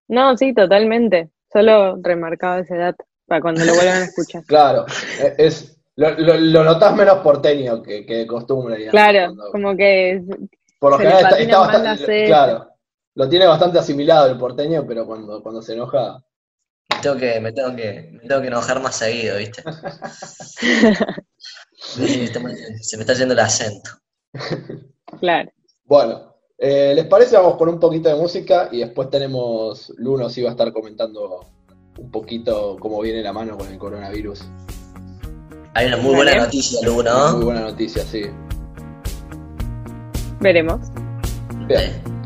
[0.07, 1.29] No, sí, totalmente.
[1.51, 4.43] Solo remarcaba ese dato para cuando lo vuelvan a escuchar.
[4.47, 4.85] Claro,
[5.21, 9.51] e- es, lo, lo, lo notás menos porteño que, que de costumbre, digamos, Claro, cuando-
[9.51, 10.21] como que
[10.79, 12.67] por lo general está, bastante, claro,
[13.15, 16.23] lo tiene bastante asimilado el porteño, pero cuando, cuando se enoja,
[16.89, 19.63] Me tengo que, me tengo que, me tengo que enojar más seguido, ¿viste?
[22.81, 23.89] Se me está yendo el acento.
[25.19, 25.51] Claro.
[25.85, 26.26] Bueno,
[26.57, 27.35] eh, ¿les parece?
[27.35, 31.45] Vamos con un poquito de música y después tenemos, Luno sí va a estar comentando
[31.97, 34.45] un poquito cómo viene la mano con el coronavirus.
[35.73, 38.23] Hay una muy buena noticia, Lu, Muy buena noticia, sí.
[40.39, 40.79] Veremos.
[41.67, 42.16] Bien.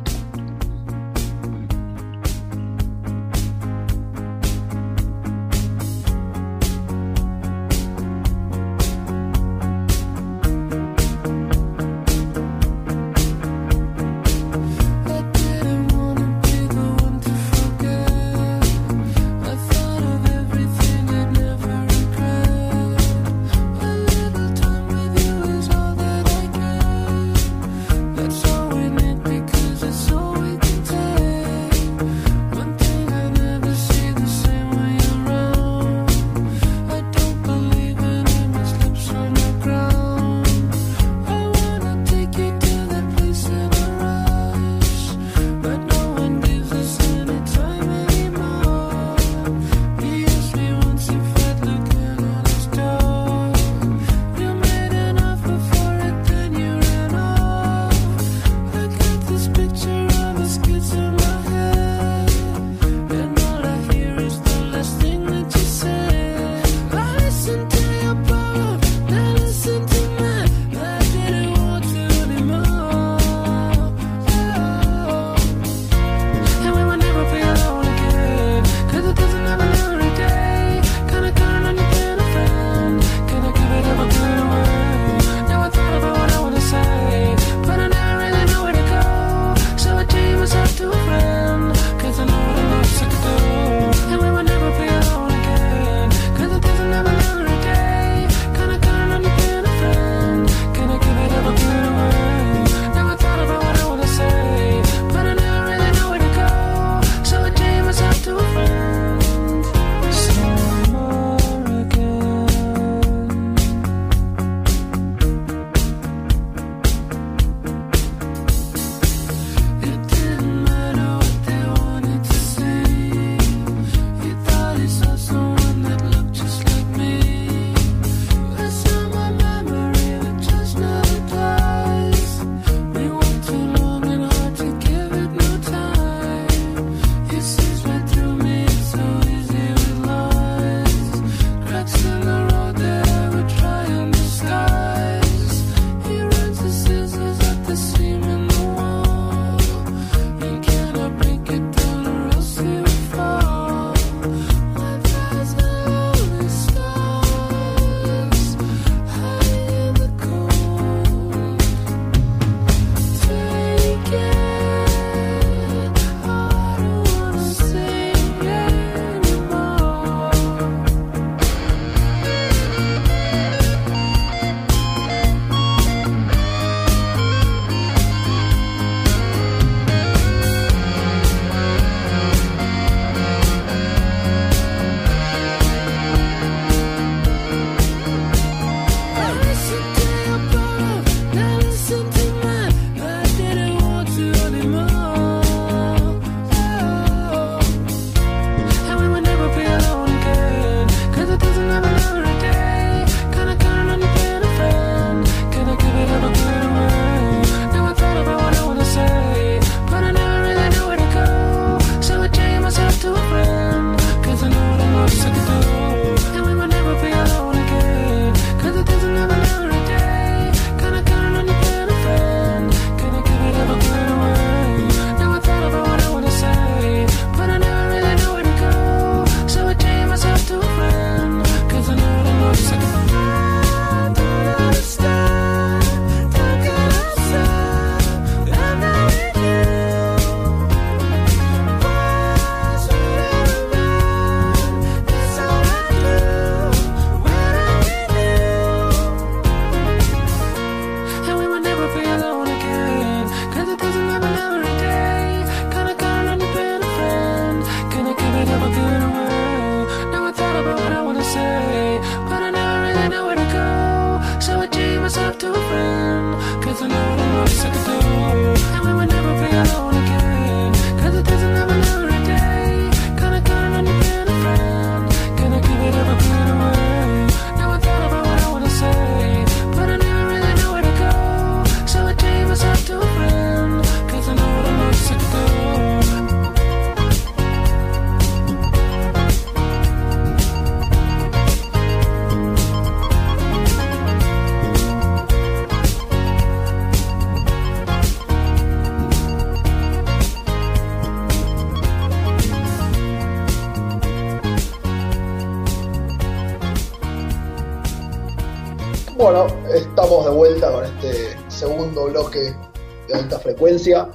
[313.61, 314.09] Frecuencia.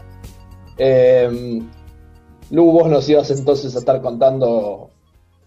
[0.77, 1.61] Eh,
[2.51, 4.91] Lu, vos nos ibas entonces a estar contando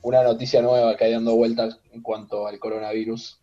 [0.01, 3.41] una noticia nueva que hay dando vueltas en cuanto al coronavirus.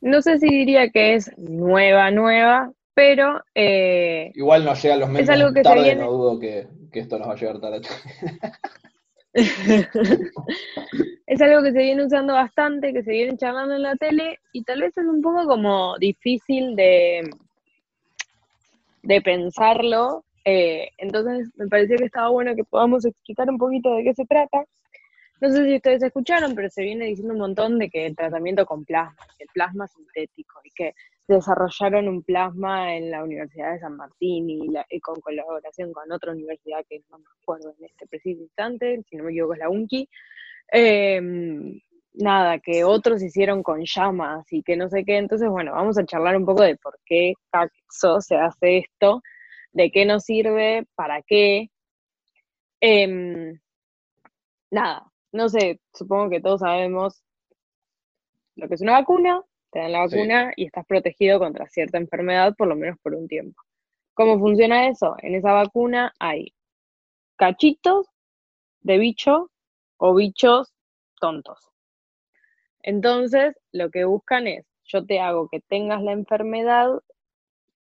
[0.00, 5.28] No sé si diría que es nueva, nueva, pero eh, Igual nos llegan los memes
[5.28, 7.82] algo que se tarde, viene- no dudo que, que esto nos va a llegar tarde.
[11.26, 14.64] es algo que se viene usando bastante, que se viene charlando en la tele y
[14.64, 17.20] tal vez es un poco como difícil de,
[19.02, 20.24] de pensarlo.
[20.44, 24.26] eh, entonces me pareció que estaba bueno que podamos explicar un poquito de qué se
[24.26, 24.64] trata.
[25.40, 28.66] No sé si ustedes escucharon, pero se viene diciendo un montón de que el tratamiento
[28.66, 30.94] con plasma, el plasma sintético, y que
[31.28, 36.84] desarrollaron un plasma en la Universidad de San Martín y, con colaboración con otra universidad
[36.88, 40.08] que no me acuerdo en este preciso instante, si no me equivoco es la UNCI.
[40.72, 41.80] Eh,
[42.14, 45.16] nada, que otros hicieron con llamas y que no sé qué.
[45.18, 49.22] Entonces, bueno, vamos a charlar un poco de por qué caxo se hace esto,
[49.72, 51.68] de qué nos sirve, para qué.
[52.80, 53.58] Em,
[54.70, 57.22] nada, no sé, supongo que todos sabemos
[58.56, 60.16] lo que es una vacuna, te dan la Sí.
[60.16, 63.62] vacuna y estás protegido contra cierta enfermedad por lo menos por un tiempo.
[64.14, 65.16] ¿Cómo funciona eso?
[65.22, 66.52] En esa vacuna hay
[67.36, 68.06] cachitos
[68.82, 69.50] de bicho
[69.98, 70.72] o bichos
[71.20, 71.69] tontos.
[72.82, 76.90] Entonces, lo que buscan es, yo te hago que tengas la enfermedad,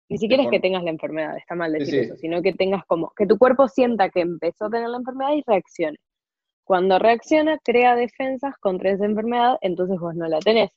[0.10, 2.00] ni siquiera es que tengas la enfermedad, está mal decir sí.
[2.00, 5.34] eso, sino que tengas como, que tu cuerpo sienta que empezó a tener la enfermedad
[5.34, 5.98] y reaccione.
[6.64, 10.70] Cuando reacciona, crea defensas contra esa enfermedad, entonces vos no la tenés.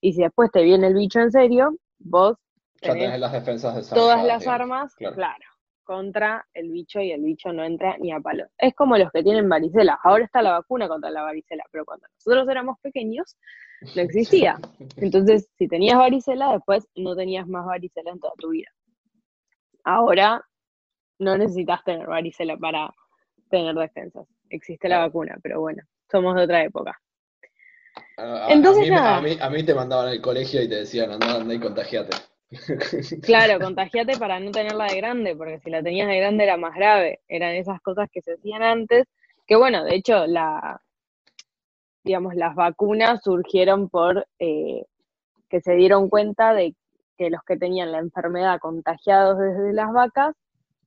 [0.00, 2.36] Y si después te viene el bicho en serio, vos
[2.82, 5.14] Ya tenés las defensas de todas las armas, claro.
[5.14, 5.44] claro.
[5.88, 8.44] Contra el bicho y el bicho no entra ni a palo.
[8.58, 9.98] Es como los que tienen varicela.
[10.04, 13.38] Ahora está la vacuna contra la varicela, pero cuando nosotros éramos pequeños
[13.96, 14.58] no existía.
[14.98, 18.68] Entonces, si tenías varicela, después no tenías más varicela en toda tu vida.
[19.84, 20.44] Ahora
[21.18, 22.92] no necesitas tener varicela para
[23.48, 24.26] tener defensas.
[24.50, 27.00] Existe la vacuna, pero bueno, somos de otra época.
[28.18, 29.16] A- a- Entonces, a mí, nada.
[29.16, 32.14] a, mí, a mí te mandaban al colegio y te decían, anda, anda y contagiate.
[33.22, 36.74] Claro, contagiate para no tenerla de grande, porque si la tenías de grande era más
[36.74, 37.20] grave.
[37.28, 39.06] Eran esas cosas que se hacían antes,
[39.46, 40.80] que bueno, de hecho, la,
[42.04, 44.84] digamos, las vacunas surgieron por eh,
[45.48, 46.74] que se dieron cuenta de
[47.16, 50.34] que los que tenían la enfermedad contagiados desde las vacas,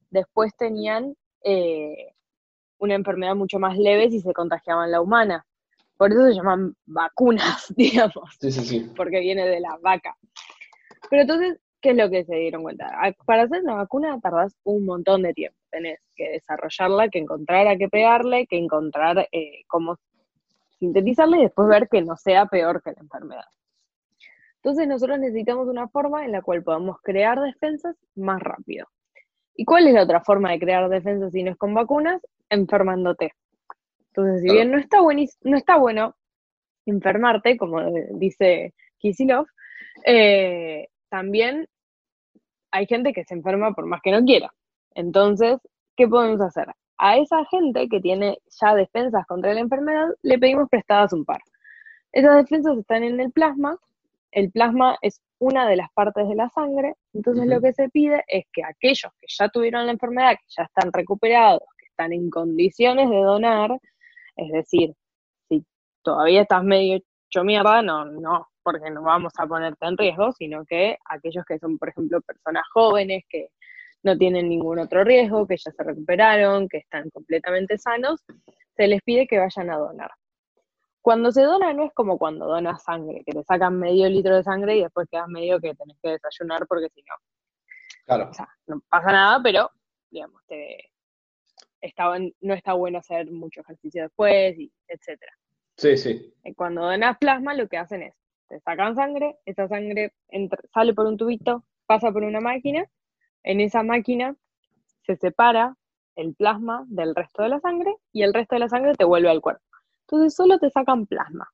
[0.10, 2.14] después tenían eh,
[2.80, 5.46] una enfermedad mucho más leve si se contagiaban la humana.
[5.98, 8.92] Por eso se llaman vacunas, digamos Sí, sí, sí.
[8.96, 10.16] porque viene de la vaca.
[11.12, 12.90] Pero entonces, ¿qué es lo que se dieron cuenta?
[13.26, 15.60] Para hacer una vacuna tardás un montón de tiempo.
[15.70, 19.98] Tenés que desarrollarla, que encontrar a qué pegarle, que encontrar eh, cómo
[20.80, 23.44] sintetizarla y después ver que no sea peor que la enfermedad.
[24.56, 28.88] Entonces nosotros necesitamos una forma en la cual podamos crear defensas más rápido.
[29.54, 32.22] ¿Y cuál es la otra forma de crear defensas si no es con vacunas?
[32.50, 33.34] Enfermándote.
[34.08, 34.56] Entonces, si Claro.
[34.56, 34.98] bien no está,
[35.44, 36.16] no está bueno
[36.86, 37.82] enfermarte, como
[38.14, 39.46] dice Kisilov,
[40.06, 41.68] eh, también
[42.72, 44.52] hay gente que se enferma por más que no quiera.
[44.96, 45.60] Entonces,
[45.96, 46.68] ¿qué podemos hacer?
[46.98, 51.42] A esa gente que tiene ya defensas contra la enfermedad, le pedimos prestadas un par.
[52.14, 53.78] Esas defensas están en el plasma.
[54.32, 56.94] El plasma es una de las partes de la sangre.
[57.14, 60.64] Entonces, lo que se pide es que aquellos que ya tuvieron la enfermedad, que ya
[60.64, 63.72] están recuperados, que están en condiciones de donar,
[64.38, 64.94] es decir,
[65.50, 65.66] si
[66.04, 70.66] todavía estás medio hecho mierda, no, no, porque no vamos a ponerte en riesgo, sino
[70.66, 73.50] que aquellos que son, por ejemplo, personas jóvenes que
[74.04, 78.24] no tienen ningún otro riesgo, que ya se recuperaron, que están completamente sanos,
[78.76, 80.12] se les pide que vayan a donar.
[81.02, 84.44] Cuando se dona no es como cuando donas sangre, que te sacan medio litro de
[84.44, 87.16] sangre y después quedas medio que tenés que desayunar porque si no,
[88.06, 88.30] Claro.
[88.30, 89.70] o sea, no pasa nada, pero,
[90.10, 90.92] digamos, te,
[91.82, 95.32] está, no está bueno hacer mucho ejercicio después, y etcétera.
[95.78, 96.34] Sí, sí.
[96.44, 98.14] Eh, Cuando donas plasma, lo que hacen es,
[98.52, 102.86] te sacan sangre, esa sangre entra- sale por un tubito, pasa por una máquina,
[103.44, 104.36] en esa máquina
[105.06, 105.78] se separa
[106.18, 109.30] el plasma del resto de la sangre y el resto de la sangre te vuelve
[109.30, 109.64] al cuerpo.
[110.02, 111.50] Entonces solo te sacan plasma.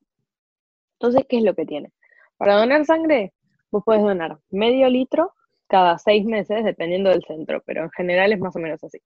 [0.94, 1.92] Entonces, ¿qué es lo que tiene?
[2.38, 3.32] Para donar sangre,
[3.70, 5.36] vos podés donar medio litro
[5.68, 9.00] cada seis meses, dependiendo del centro, pero en general es más o menos así.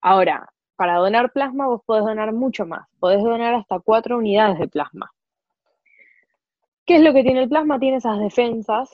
[0.00, 4.68] Ahora, para donar plasma vos podés donar mucho más, podés donar hasta cuatro unidades de
[4.68, 5.12] plasma.
[6.88, 7.78] ¿Qué es lo que tiene el plasma?
[7.78, 8.88] Tiene esas defensas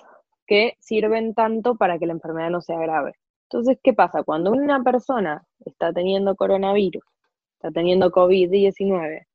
[0.48, 3.12] que sirven tanto para que la enfermedad no sea grave.
[3.44, 4.24] Entonces, ¿qué pasa?
[4.24, 7.04] Cuando una persona está teniendo coronavirus,
[7.52, 9.26] está teniendo COVID-19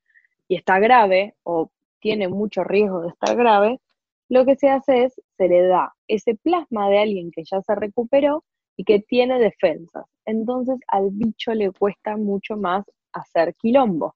[0.50, 3.80] y está grave o tiene mucho riesgo de estar grave,
[4.28, 7.74] lo que se hace es, se le da ese plasma de alguien que ya se
[7.76, 8.43] recuperó
[8.76, 10.06] y que tiene defensas.
[10.26, 14.15] Entonces al bicho le cuesta mucho más hacer quilombo.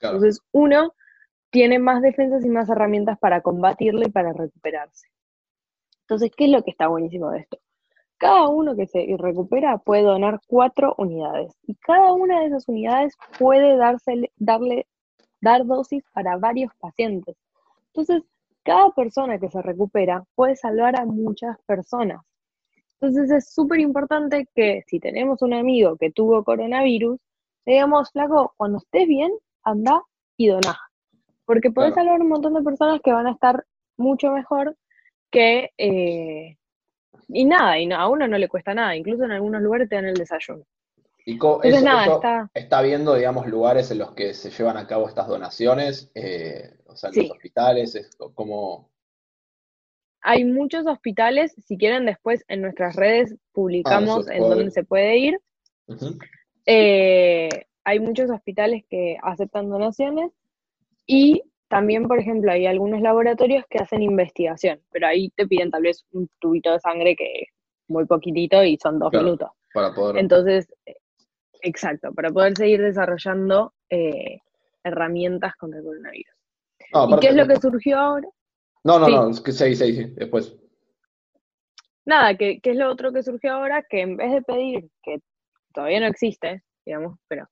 [0.00, 0.16] Claro.
[0.16, 0.94] Entonces uno
[1.50, 5.08] tiene más defensas y más herramientas para combatirlo y para recuperarse.
[6.02, 7.58] Entonces, ¿qué es lo que está buenísimo de esto?
[8.18, 13.16] Cada uno que se recupera puede donar cuatro unidades y cada una de esas unidades
[13.38, 14.86] puede dársele- darle,
[15.40, 17.36] dar dosis para varios pacientes.
[17.88, 18.22] Entonces,
[18.64, 22.22] cada persona que se recupera puede salvar a muchas personas.
[22.94, 27.20] Entonces, es súper importante que si tenemos un amigo que tuvo coronavirus,
[27.64, 29.30] le digamos, flaco, cuando estés bien,
[29.62, 30.02] anda
[30.36, 30.76] y doná.
[31.48, 32.08] Porque podés Claro.
[32.10, 33.64] salvar un montón de personas que van a estar
[33.96, 34.76] mucho mejor
[35.30, 35.70] que...
[35.78, 36.58] eh,
[37.30, 39.94] y nada, y no- a uno no le cuesta nada, incluso en algunos lugares te
[39.96, 40.64] dan el desayuno.
[41.24, 44.50] Y co- Entonces, eso- nada, eso está- está viendo, digamos, lugares en los que se
[44.50, 47.22] llevan a cabo estas donaciones, eh, o sea, Sí.
[47.22, 48.90] los hospitales, es co- como...
[50.20, 55.16] Hay muchos hospitales, si quieren después en nuestras redes publicamos se en dónde se puede
[55.16, 55.40] ir.
[56.66, 57.48] Eh,
[57.84, 60.30] hay muchos hospitales que aceptan donaciones
[61.08, 65.82] y también, por ejemplo, hay algunos laboratorios que hacen investigación, pero ahí te piden tal
[65.82, 67.48] vez un tubito de sangre que es
[67.88, 69.24] muy poquitito y son dos Claro.
[69.24, 69.50] minutos.
[69.74, 70.16] para poder...
[70.18, 70.96] Entonces, eh,
[71.62, 74.38] exacto, para poder seguir desarrollando eh,
[74.84, 76.34] herramientas contra el coronavirus.
[76.94, 78.28] No, ¿Y qué es lo que surgió ahora?
[78.84, 79.12] No, no, Sí.
[79.14, 80.56] no, es que sí, sí, sí, después.
[82.06, 85.18] Nada, que, que es lo otro que surgió ahora, que en vez de pedir, que
[85.74, 87.46] todavía no existe, digamos, pero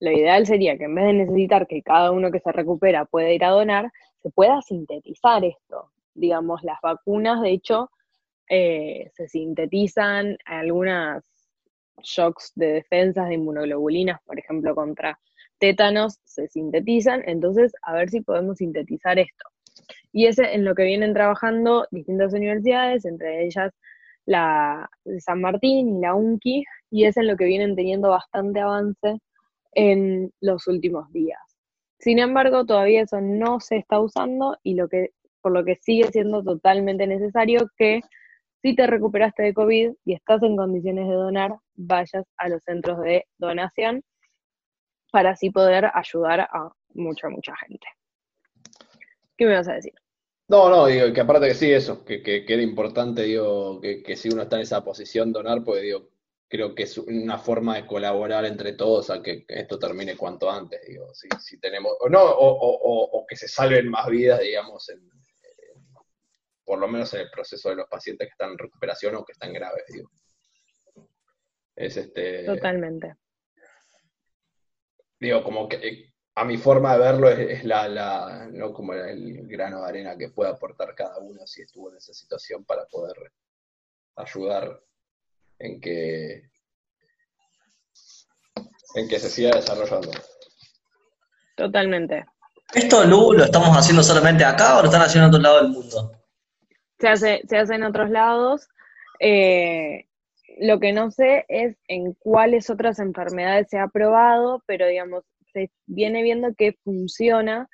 [0.00, 3.30] lo ideal sería que en vez de necesitar que cada uno que se recupera pueda
[3.30, 5.90] ir a donar, se pueda sintetizar esto.
[6.14, 7.90] Digamos, las vacunas, de hecho,
[8.48, 11.22] eh, se sintetizan algunas
[12.02, 15.20] shocks de defensas de inmunoglobulinas, por ejemplo, contra
[15.58, 19.44] tétanos, se sintetizan, entonces a ver si podemos sintetizar esto.
[20.12, 23.72] Y es en lo que vienen trabajando distintas universidades, entre ellas
[24.24, 28.60] la de San Martín y la UNCI, y es en lo que vienen teniendo bastante
[28.60, 29.20] avance
[29.72, 31.40] en los últimos días.
[31.98, 35.10] Sin embargo, todavía eso no se está usando y lo que,
[35.42, 38.00] por lo que sigue siendo totalmente necesario que
[38.62, 43.00] si te recuperaste de COVID y estás en condiciones de donar, vayas a los centros
[43.00, 44.02] de donación
[45.12, 47.86] para así poder ayudar a mucha, mucha gente.
[49.36, 49.94] ¿Qué me vas a decir?
[50.48, 54.02] No, no, digo, que aparte que sí, eso, que, que, que era importante, digo, que,
[54.02, 56.08] que si uno está en esa posición donar, pues digo,
[56.50, 60.80] creo que es una forma de colaborar entre todos a que, esto termine cuanto antes,
[60.84, 64.98] digo, si, si tenemos, o no, o, o, que se salven más vidas, digamos, en,
[64.98, 65.94] en-
[66.64, 69.32] por lo menos en el proceso de los pacientes que están en recuperación o que
[69.32, 70.10] están graves, digo.
[71.76, 73.14] Es este, Totalmente.
[75.20, 78.92] digo, como que eh, a mi forma de verlo es, es la, la, no como
[78.94, 82.86] el grano de arena que puede aportar cada uno si estuvo en esa situación para
[82.86, 83.16] poder
[84.16, 84.82] ayudar
[85.60, 86.50] en que
[88.94, 90.10] en que se siga desarrollando.
[91.56, 92.24] Totalmente.
[92.74, 95.72] ¿Esto, Lu, lo estamos haciendo solamente acá o lo están haciendo en otro lado del
[95.72, 96.12] mundo?
[96.98, 98.68] Se hace, se hace en otros lados.
[99.20, 100.06] Eh,
[100.58, 105.70] lo que no sé es en cuáles otras enfermedades se ha probado, pero digamos, se
[105.86, 107.68] viene viendo que funciona.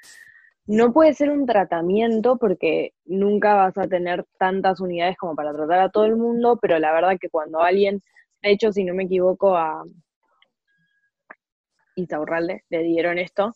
[0.66, 5.78] No puede ser un tratamiento porque nunca vas a tener tantas unidades como para tratar
[5.80, 8.02] a todo el mundo, pero la verdad que cuando alguien,
[8.42, 9.84] de hecho, si no me equivoco, a
[11.94, 13.54] Isaurralde le dieron esto,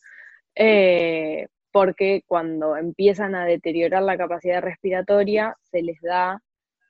[0.54, 6.40] eh, porque cuando empiezan a deteriorar la capacidad respiratoria, se les da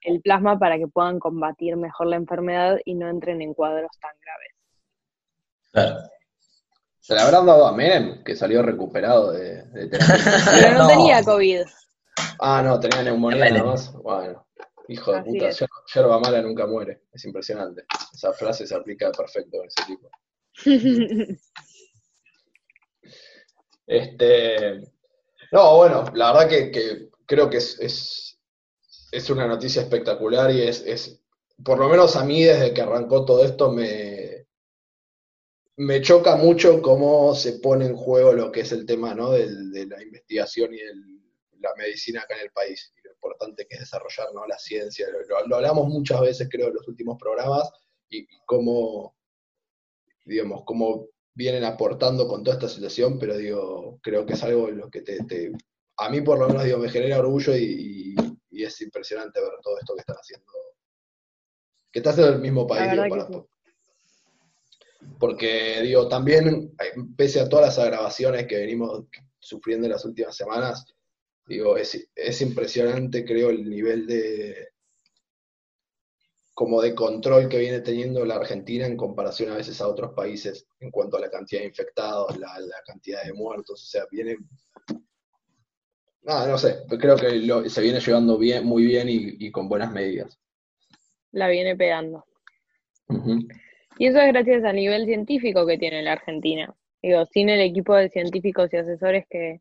[0.02, 4.12] el plasma para que puedan combatir mejor la enfermedad y no entren en cuadros tan
[4.22, 4.52] graves.
[5.72, 6.19] Claro.
[7.10, 10.14] ¿Se le habrán dado a Menem, que salió recuperado de, de terapia?
[10.60, 10.86] Pero no, No.
[10.86, 11.62] tenía COVID.
[12.38, 13.92] Ah, no, tenía neumonía nada más.
[13.94, 14.46] Bueno,
[14.86, 15.50] hijo de puta,
[15.92, 17.02] yerba mala nunca muere.
[17.12, 17.82] Es impresionante.
[18.14, 20.08] Esa frase se aplica perfecto a ese tipo.
[23.88, 24.80] Este,
[25.50, 28.38] no, bueno, la verdad que, que creo que es, es,
[29.10, 31.20] es una noticia espectacular y es, es,
[31.64, 34.09] por lo menos a mí desde que arrancó todo esto me,
[35.80, 39.30] me choca mucho cómo se pone en juego lo que es el tema, ¿no?
[39.32, 40.78] de la investigación y
[41.58, 44.46] la medicina acá en el país y lo importante que es desarrollar, ¿no?
[44.46, 45.06] La ciencia.
[45.10, 47.70] Lo, lo- hablamos muchas veces, creo, en los últimos programas
[48.10, 49.14] y, y cómo,
[50.24, 54.78] digamos, cómo vienen aportando con toda esta situación, pero digo, creo que es algo en
[54.78, 55.52] lo que te, te-
[55.96, 58.14] a mí por lo menos digo, me genera orgullo y, y-
[58.50, 60.52] y es impresionante ver todo esto que están haciendo,
[61.92, 63.48] que está haciendo el mismo país, digo,
[65.20, 69.04] porque digo, también, eh, pese a todas las agravaciones que venimos
[69.38, 70.86] sufriendo en las últimas semanas,
[71.46, 74.68] Digo, es, es impresionante, creo, el nivel de
[76.54, 80.66] como de control que viene teniendo la Argentina en comparación a veces a otros países
[80.78, 84.36] en cuanto a la cantidad de infectados, la, la cantidad de muertos, o sea, viene...
[86.22, 89.68] Nada, no sé, creo que lo- se viene llevando bien, muy bien y, y con
[89.68, 90.38] buenas medidas.
[91.32, 92.24] La viene pegando.
[93.08, 93.38] Ujú.
[94.00, 96.74] Y eso es gracias al nivel científico que tiene la Argentina.
[97.02, 99.60] Digo, sin el equipo de científicos y asesores que,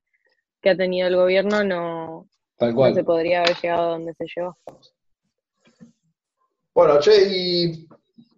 [0.62, 2.94] que ha tenido el gobierno, no, Tal no cual.
[2.96, 4.58] se podría haber llegado a donde se llegó.
[6.74, 7.86] Bueno, che, y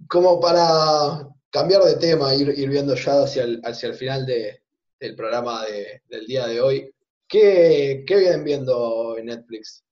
[0.08, 4.60] como para cambiar de tema, ir, ir viendo ya hacia el, hacia el final de-
[4.99, 6.91] del programa de- del día de hoy,
[7.28, 9.84] ¿qué, qué vienen viendo en Netflix?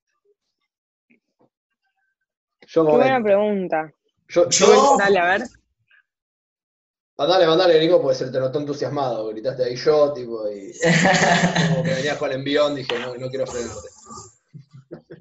[2.65, 3.93] Yo, Qué buena pregunta.
[4.27, 5.41] yo, yo Yo- Dale, a ver.
[7.19, 10.71] Mandale, mandale, Nico, porque se te notó entusiasmado, gritaste ahí yo, tipo, y
[11.69, 13.89] como que venías con el envión, dije, no, no quiero frenarte.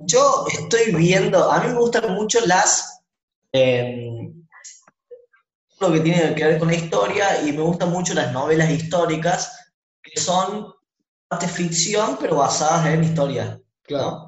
[0.07, 3.01] Yo estoy viendo, a mí me gustan mucho las,
[3.53, 4.31] eh,
[5.81, 9.73] lo que tiene que ver con la historia y me gustan mucho las novelas históricas
[10.01, 10.73] que son
[11.27, 14.11] parte ficción pero basadas en historia, Claro.
[14.11, 14.28] ¿no?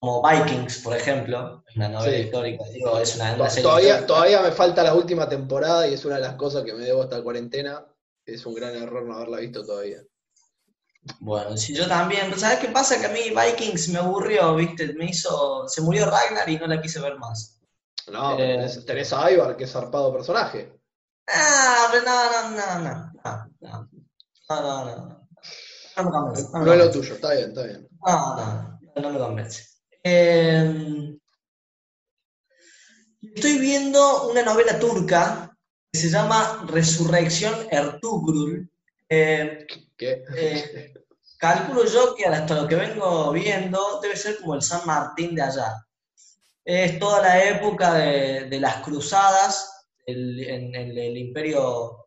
[0.00, 2.22] Como Vikings, por ejemplo, una novela Sí.
[2.22, 4.06] histórica, digo, es una, una To- serie Todavía, histórica.
[4.06, 7.02] todavía me falta la última temporada y es una de las cosas que me debo
[7.02, 7.84] esta cuarentena.
[8.24, 9.98] Es un gran error no haberla visto todavía.
[11.20, 13.00] Bueno, si yo también, ¿sabes qué pasa?
[13.00, 14.92] Que a mí Vikings me aburrió, ¿viste?
[14.94, 17.58] Me hizo, se murió Ragnar y no la quise ver más.
[18.12, 18.68] No, Eh.
[18.86, 20.72] tenés, a Ivar, que es zarpado personaje.
[21.26, 23.88] Ah, pero no, no, no, no, no, no,
[24.48, 25.28] no, no, no.
[25.96, 26.90] No no No es lo convence.
[26.92, 27.88] tuyo, está bien, está bien.
[28.06, 29.64] No, no, no, no me convence.
[30.10, 31.18] Eh,
[33.34, 35.54] estoy viendo una novela turca
[35.92, 38.70] que se llama Resurrección Ertugrul.
[39.08, 40.24] Eh, ¿Qué?
[40.36, 40.94] eh,
[41.38, 45.42] calculo yo que hasta lo que vengo viendo debe ser como el San Martín de
[45.42, 45.84] allá.
[46.64, 52.06] Es toda la época de, de las cruzadas el- en, el imperio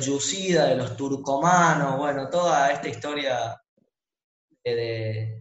[0.00, 3.60] Yucida, de los turcomanos, bueno, toda esta historia
[4.64, 5.39] de, de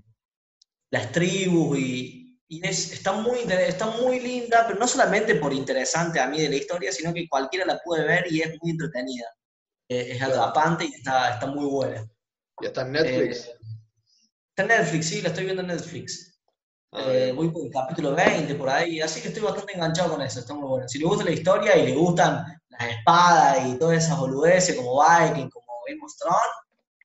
[0.92, 6.20] las tribus y, y es, está, muy, está muy linda, pero no solamente por interesante
[6.20, 9.28] a mí de la historia, sino que cualquiera la puede ver y es muy entretenida.
[9.88, 12.06] Eh, es atrapante y está, está muy buena.
[12.62, 13.46] ¿Y está en Netflix?
[13.48, 13.58] Eh,
[14.50, 16.40] está en Netflix, sí, la estoy viendo en Netflix.
[16.92, 20.22] Ah, Eh, voy por el capítulo 20, por ahí, así que estoy bastante enganchado con
[20.22, 20.88] eso, está muy bueno.
[20.88, 25.00] Si le gusta la historia y le gustan las espadas y todas esas boludeces como
[25.04, 26.40] Viking, como Game of Thrones,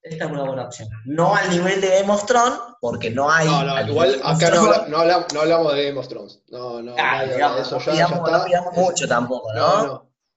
[0.05, 0.89] esta es una buena opción.
[1.05, 3.47] No al nivel de Game of Thrones, porque no hay.
[3.47, 6.41] No, no, al igual acá no, habla- no, hablamos, no hablamos de Game of Thrones.
[6.49, 8.45] No, no, Ah, nadie habla digamos, de eso ya está.
[8.47, 9.85] Es- mucho tampoco, No, ¿no?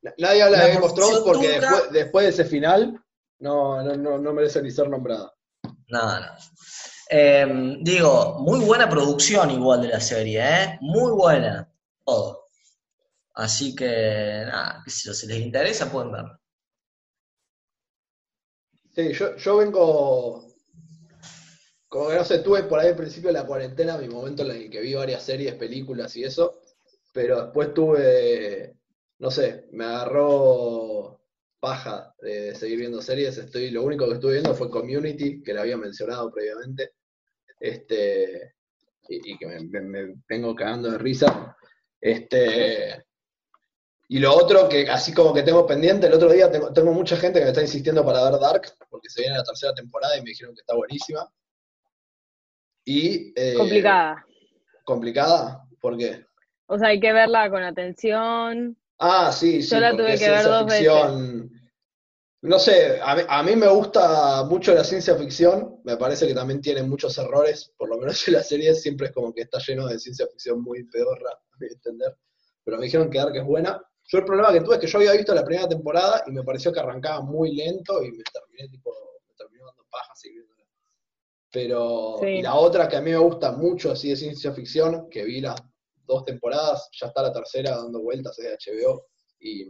[0.02, 0.12] no.
[0.18, 3.04] Nadie habla La de Game of Thrones porque después, después de ese final
[3.40, 5.32] no, no, no, no merece ni ser nombrada.
[5.88, 6.26] No, no.
[7.10, 10.78] Eh, digo, muy buena producción igual de la serie, ¿eh?
[10.80, 11.70] Muy buena.
[12.04, 12.44] Todo.
[13.34, 16.38] Así que, nada, si les interesa pueden verlo.
[18.98, 20.44] Sí, yo, yo vengo.
[21.88, 24.50] Como que no sé, tuve por ahí al principio de la cuarentena mi momento en
[24.50, 26.60] el que vi varias series, películas y eso,
[27.12, 28.74] pero después tuve,
[29.18, 31.20] no sé, me agarró
[31.60, 33.38] paja de seguir viendo series.
[33.38, 36.92] Estoy, lo único que estuve viendo fue Community, que la había mencionado previamente,
[37.60, 38.54] este,
[39.08, 41.56] y, que me- me vengo cagando de risa.
[42.00, 43.06] Este,
[44.10, 47.14] y lo otro que así como que tengo pendiente, el otro día tengo, tengo mucha
[47.16, 50.22] gente que me está insistiendo para ver Dark, porque se viene la tercera temporada y
[50.22, 51.30] me dijeron que está buenísima.
[52.86, 54.24] Y eh, Complicada.
[54.84, 56.24] complicada, ¿por qué?
[56.66, 58.78] O sea, hay que verla con atención.
[58.98, 61.50] Ah, sí, sí, Yo la tuve que ver dos ficción.
[62.40, 66.34] No sé, a mí, a mí me gusta mucho la ciencia ficción, me parece que
[66.34, 69.58] también tiene muchos errores, por lo menos en la serie siempre es como que está
[69.58, 72.16] lleno de ciencia ficción muy pedorra, a mi entender,
[72.64, 73.82] pero me dijeron que Dark es buena.
[74.10, 76.42] Yo el problema que tuve es que yo había visto la primera temporada y me
[76.42, 78.90] pareció que arrancaba muy lento y me terminé tipo,
[79.28, 80.66] me terminó dando paja seguir viéndola.
[81.52, 82.26] Pero Sí.
[82.26, 85.40] y la otra que a mí me gusta mucho así de ciencia ficción, que vi
[85.42, 85.60] las
[86.06, 89.06] dos temporadas, ya está la tercera dando vueltas, es de HBO,
[89.40, 89.66] y,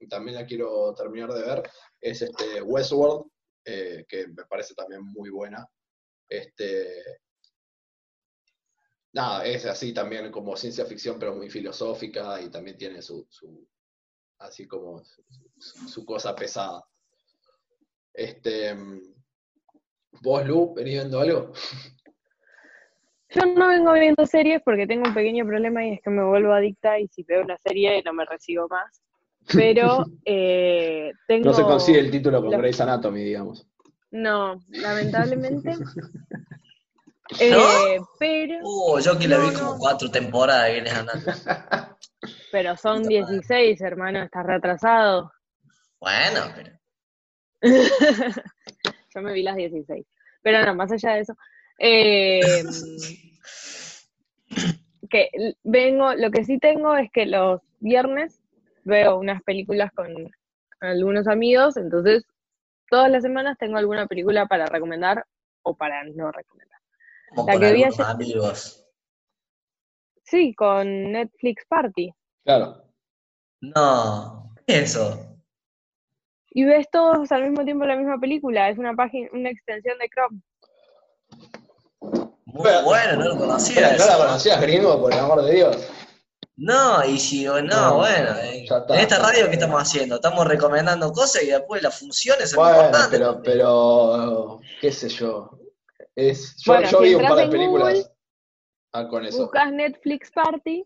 [0.00, 1.62] y también la quiero terminar de ver,
[2.00, 3.26] es este Westworld,
[3.64, 5.64] eh, que me parece también muy buena.
[6.28, 7.20] Este,
[9.12, 13.66] nada, es así también como ciencia ficción, pero muy filosófica y también tiene su, su
[14.38, 15.02] así como
[15.58, 16.84] su, cosa pesada.
[18.14, 18.76] Este,
[20.22, 21.52] ¿Vos, Lu, venís viendo algo?
[23.30, 26.52] Yo no vengo viendo series porque tengo un pequeño problema y es que me vuelvo
[26.52, 29.02] adicta y si veo una serie no me recibo más.
[29.54, 31.50] Pero eh, tengo...
[31.50, 33.66] No se consigue el título con la- Grey's Anatomy, digamos.
[34.10, 35.72] No, lamentablemente.
[37.40, 41.30] Eh, pero, Uh, yo que la vi No, como cuatro temporadas, vienes andando.
[42.52, 45.32] pero son 16, hermano, estás retrasado.
[46.00, 46.78] Bueno, pero.
[49.14, 50.06] Yo me vi las 16.
[50.42, 51.34] Pero no, más allá de eso.
[51.78, 52.40] eh,
[55.10, 55.30] que
[55.62, 58.40] vengo, lo que sí tengo es que los viernes
[58.84, 60.08] veo unas películas con
[60.80, 62.24] algunos amigos, entonces
[62.90, 65.24] todas las semanas tengo alguna película para recomendar
[65.62, 66.67] o para no recomendar.
[67.34, 68.84] Como La con que vi ayer- amigos.
[70.24, 72.12] Sí, con Netflix Party.
[72.44, 72.84] Claro.
[73.60, 75.24] No, ¿qué es eso?
[76.50, 80.08] Y ves todos al mismo tiempo la misma película, es una página, una extensión de
[80.08, 80.40] Chrome.
[82.46, 83.92] Muy Pero- bueno, no lo conocía.
[83.92, 84.18] ¿No la eso.
[84.18, 85.76] conocías, gringo, por el amor de Dios?
[86.56, 88.84] No, y si no, No, bueno, eh, está.
[88.88, 90.16] en esta radio ¿qué estamos haciendo?
[90.16, 93.18] Estamos recomendando cosas y después las funciones son Bueno, importantes.
[93.18, 95.50] pero, pero, qué sé yo.
[96.18, 98.10] Es, yo, Bueno, yo si vi un entras par de en películas Google,
[98.92, 99.38] ah, con eso.
[99.38, 100.84] Buscas Netflix Party,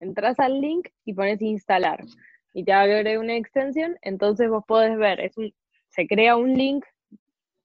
[0.00, 2.04] entras al link y pones instalar.
[2.52, 5.50] Y te abre una extensión, entonces vos podés ver, es un,
[5.88, 6.84] se crea un link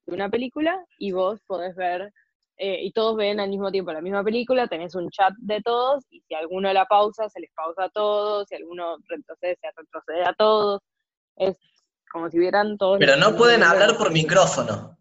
[0.06, 2.14] de una película y vos podés ver,
[2.56, 6.06] eh, y todos ven al mismo tiempo la misma película, tenés un chat de todos,
[6.10, 10.24] y si alguno la pausa, se les pausa a todos, si alguno retrocede, se retrocede
[10.24, 10.80] a todos.
[11.36, 11.58] Es
[12.10, 13.00] como si vieran todos.
[13.00, 14.98] Pero no pueden hablar por micrófono.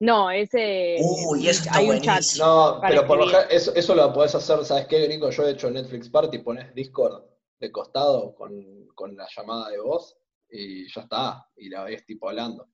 [0.00, 0.96] No, ese.
[0.98, 2.22] Uy, eso está hay un chat.
[2.38, 5.30] No, pero por lo eso, eso lo podés hacer, ¿sabes qué, gringo?
[5.30, 7.22] Yo he hecho Netflix Party, pones Discord
[7.58, 10.16] de costado con, con la llamada de voz
[10.50, 12.68] y ya está, y la ves tipo hablando.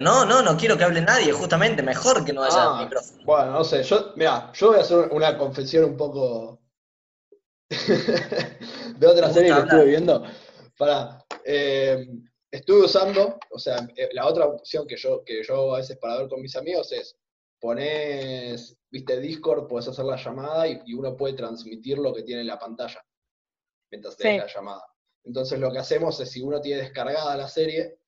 [0.00, 3.22] No, no, no quiero que hable nadie, justamente, mejor que no haya Ah, micrófono.
[3.24, 6.62] Bueno, no sé, yo, mira, yo voy a hacer una confesión un poco
[8.98, 10.24] de otra serie que estuve viendo.
[10.76, 12.08] Para, eh,
[12.50, 15.96] estuve usando, o sea, eh, la otra opción que yo, que yo hago a veces
[15.98, 17.16] para ver con mis amigos es
[17.60, 22.40] pones, viste, Discord, puedes hacer la llamada y, y uno puede transmitir lo que tiene
[22.40, 23.04] en la pantalla
[23.90, 24.36] mientras Sí.
[24.38, 24.84] la llamada.
[25.24, 27.98] Entonces lo que hacemos es si uno tiene descargada la serie,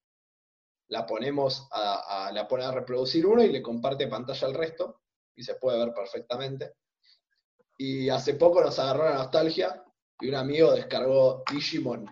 [0.88, 5.00] la ponemos a, a- la pone a reproducir uno y le comparte pantalla al resto
[5.36, 6.74] y se puede ver perfectamente.
[7.78, 9.84] Y hace poco nos agarró la nostalgia
[10.20, 12.06] y un amigo descargó Digimon,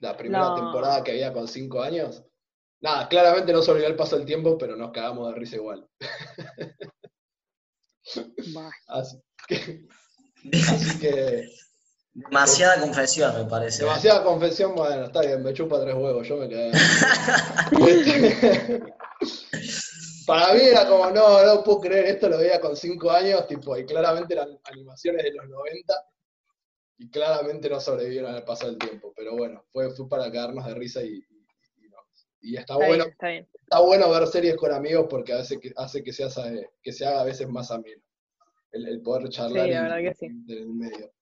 [0.00, 0.54] la primera No.
[0.54, 2.22] temporada que había con 5 años.
[2.80, 5.88] Nada, claramente no se olvidó el paso del tiempo, pero nos cagamos de risa igual.
[8.86, 9.16] Así
[9.48, 9.86] que,
[10.68, 11.48] así que
[12.14, 13.84] Demasiada confesión, me parece.
[13.84, 16.72] demasiada confesión, bueno, está bien, me chupa tres huevos, yo me quedé.
[20.26, 23.76] Para mí era como, no, no puedo creer, esto lo veía con 5 años, tipo,
[23.76, 25.94] y claramente eran animaciones de los 90,
[26.98, 30.74] y claramente no sobrevivieron al paso del tiempo, pero bueno, fue, fue para cagarnos de
[30.74, 31.98] risa y, y, y no.
[32.40, 33.48] Y está Está bueno, bien, está bien.
[33.62, 36.92] está bueno ver series con amigos porque a veces que, hace que se, hace, que
[36.92, 38.02] se haga a veces más ameno,
[38.72, 40.26] el, el poder charlar Sí, la verdad que sí.
[40.26, 41.12] en el medio.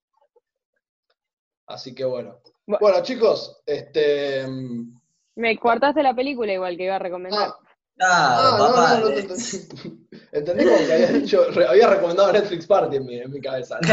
[1.67, 2.39] Así que bueno.
[2.65, 4.47] Bu- Bueno, chicos, este...
[4.47, 4.97] mm,
[5.35, 7.49] Me cortaste la película igual que iba a recomendar.
[7.49, 7.59] Ah,
[7.99, 8.99] Ah, Ah, no, papá.
[8.99, 9.27] no, no te
[10.31, 10.65] entendí.
[10.65, 13.79] Como que habías dicho, re- había recomendado Netflix Party en mi, en mi cabeza.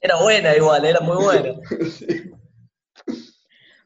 [0.00, 1.54] Era buena igual, era muy buena.
[1.88, 2.32] Sí.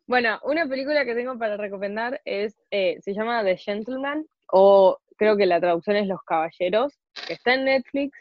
[0.07, 5.37] Bueno, una película que tengo para recomendar es, eh, se llama The Gentleman, o creo
[5.37, 6.95] que la traducción es Los Caballeros,
[7.27, 8.17] que está en Netflix,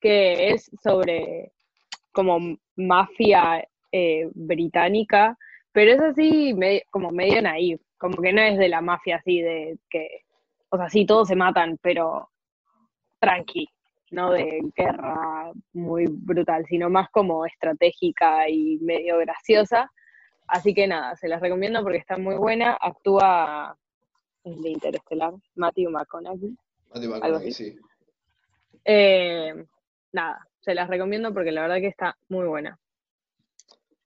[0.00, 1.52] que es sobre
[2.12, 5.36] como mafia eh, británica,
[5.72, 9.40] pero es así me- como medio naif, como que no es de la mafia así
[9.40, 10.22] de que,
[10.70, 12.30] o sea, sí, todos se matan, pero
[13.18, 13.68] tranqui,
[14.10, 19.90] no de guerra muy brutal, sino más como estratégica y medio graciosa.
[20.46, 22.76] Así que nada, se las recomiendo porque está muy buena.
[22.80, 23.76] Actúa
[24.44, 26.56] el de Interestelar, Matthew McConaughey.
[26.92, 27.76] Algo McConaughey, sí.
[28.84, 29.64] Eh,
[30.12, 32.78] nada, se las recomiendo porque la verdad que está muy buena.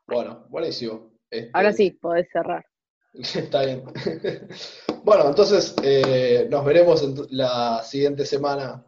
[0.07, 1.13] Bueno, buenísimo.
[1.31, 2.65] Este, Ahora sí, podés cerrar.
[3.15, 3.85] Está bien.
[5.05, 8.83] Bueno, entonces eh, nos veremos en la siguiente semana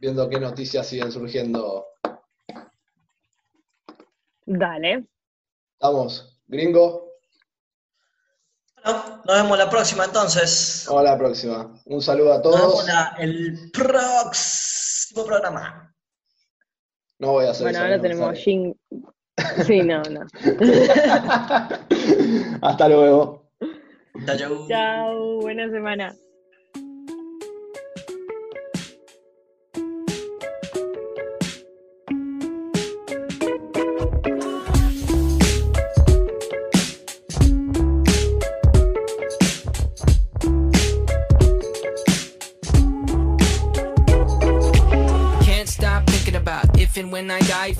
[0.00, 1.86] viendo qué noticias siguen surgiendo.
[4.44, 5.06] Dale.
[5.74, 7.12] Estamos, gringo.
[8.84, 10.84] Bueno, nos vemos la próxima entonces.
[10.88, 11.80] Vamos a la próxima.
[11.86, 12.86] Un saludo a Nos vemos todos.
[12.86, 15.94] la- el próximo programa.
[17.20, 18.38] No voy a hacer Bueno, eso, ahora no, tenemos.
[18.38, 18.74] Jing.
[19.66, 20.26] Sí, no, no.
[22.62, 23.37] Hasta luego.
[24.68, 26.16] Chao, buena semana.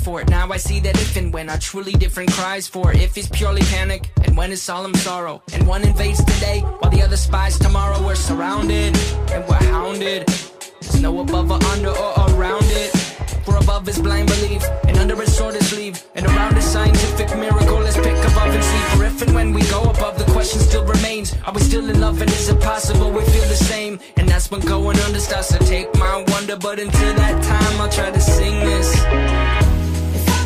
[0.08, 0.30] For it.
[0.30, 2.92] Now I see that if and when are truly different cries for.
[2.92, 5.42] If it's purely panic, and when it's solemn sorrow.
[5.52, 7.98] And one invades today, while the other spies tomorrow.
[8.06, 8.96] We're surrounded,
[9.34, 10.26] and we're hounded.
[10.80, 12.90] There's no above or under or around it.
[13.44, 17.28] For above is blind belief, and under is sword is leave, and around is scientific
[17.36, 17.78] miracle.
[17.86, 18.82] Let's pick above and see.
[18.92, 22.00] For if and when we go above, the question still remains: Are we still in
[22.00, 24.00] love, and is it possible we feel the same?
[24.16, 26.56] And that's when going under starts to take my wonder.
[26.56, 29.47] But until that time, I'll try to sing this.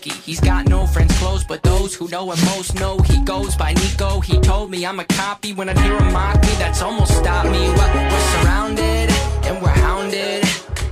[0.00, 0.24] Borbaki.
[0.24, 3.72] He's got no friends close, but those who know him most know he goes by
[3.74, 4.20] Nico.
[4.20, 7.50] He told me I'm a copy when I hear him mock me, that's almost stopped
[7.50, 7.58] me.
[7.58, 9.10] Well, we're surrounded
[9.46, 10.44] and we're hounded.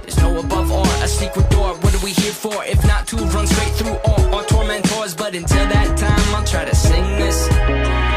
[0.02, 1.74] There's no above or a secret door.
[1.74, 5.14] What are we here for if not to run straight through all our tormentors?
[5.14, 8.07] But until that time, I'll try to sing this.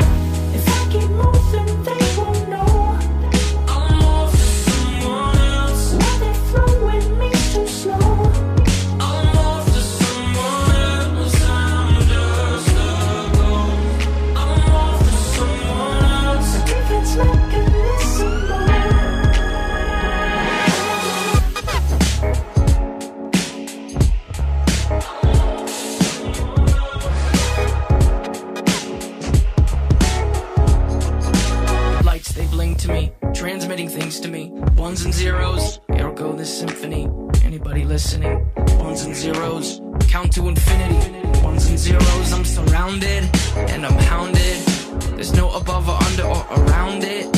[34.82, 37.08] Ones and zeros, here go this symphony.
[37.44, 38.50] Anybody listening?
[38.80, 39.80] Ones and zeros,
[40.10, 41.22] count to infinity.
[41.44, 44.58] Ones and zeros, I'm surrounded and I'm hounded.
[45.16, 47.30] There's no above or under or around it.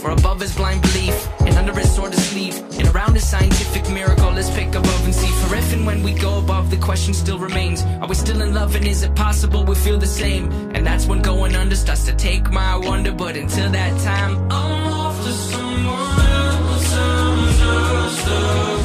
[0.00, 3.88] For above is blind belief, and under is sword is sleeve, and around is scientific
[3.90, 4.32] miracle.
[4.32, 5.30] Let's pick above and see.
[5.46, 8.54] For if and when we go above, the question still remains: Are we still in
[8.54, 10.50] love, and is it possible we feel the same?
[10.74, 13.12] And that's when going under starts to take my wonder.
[13.12, 16.27] But until that time, I'm off to someone
[18.08, 18.77] monster.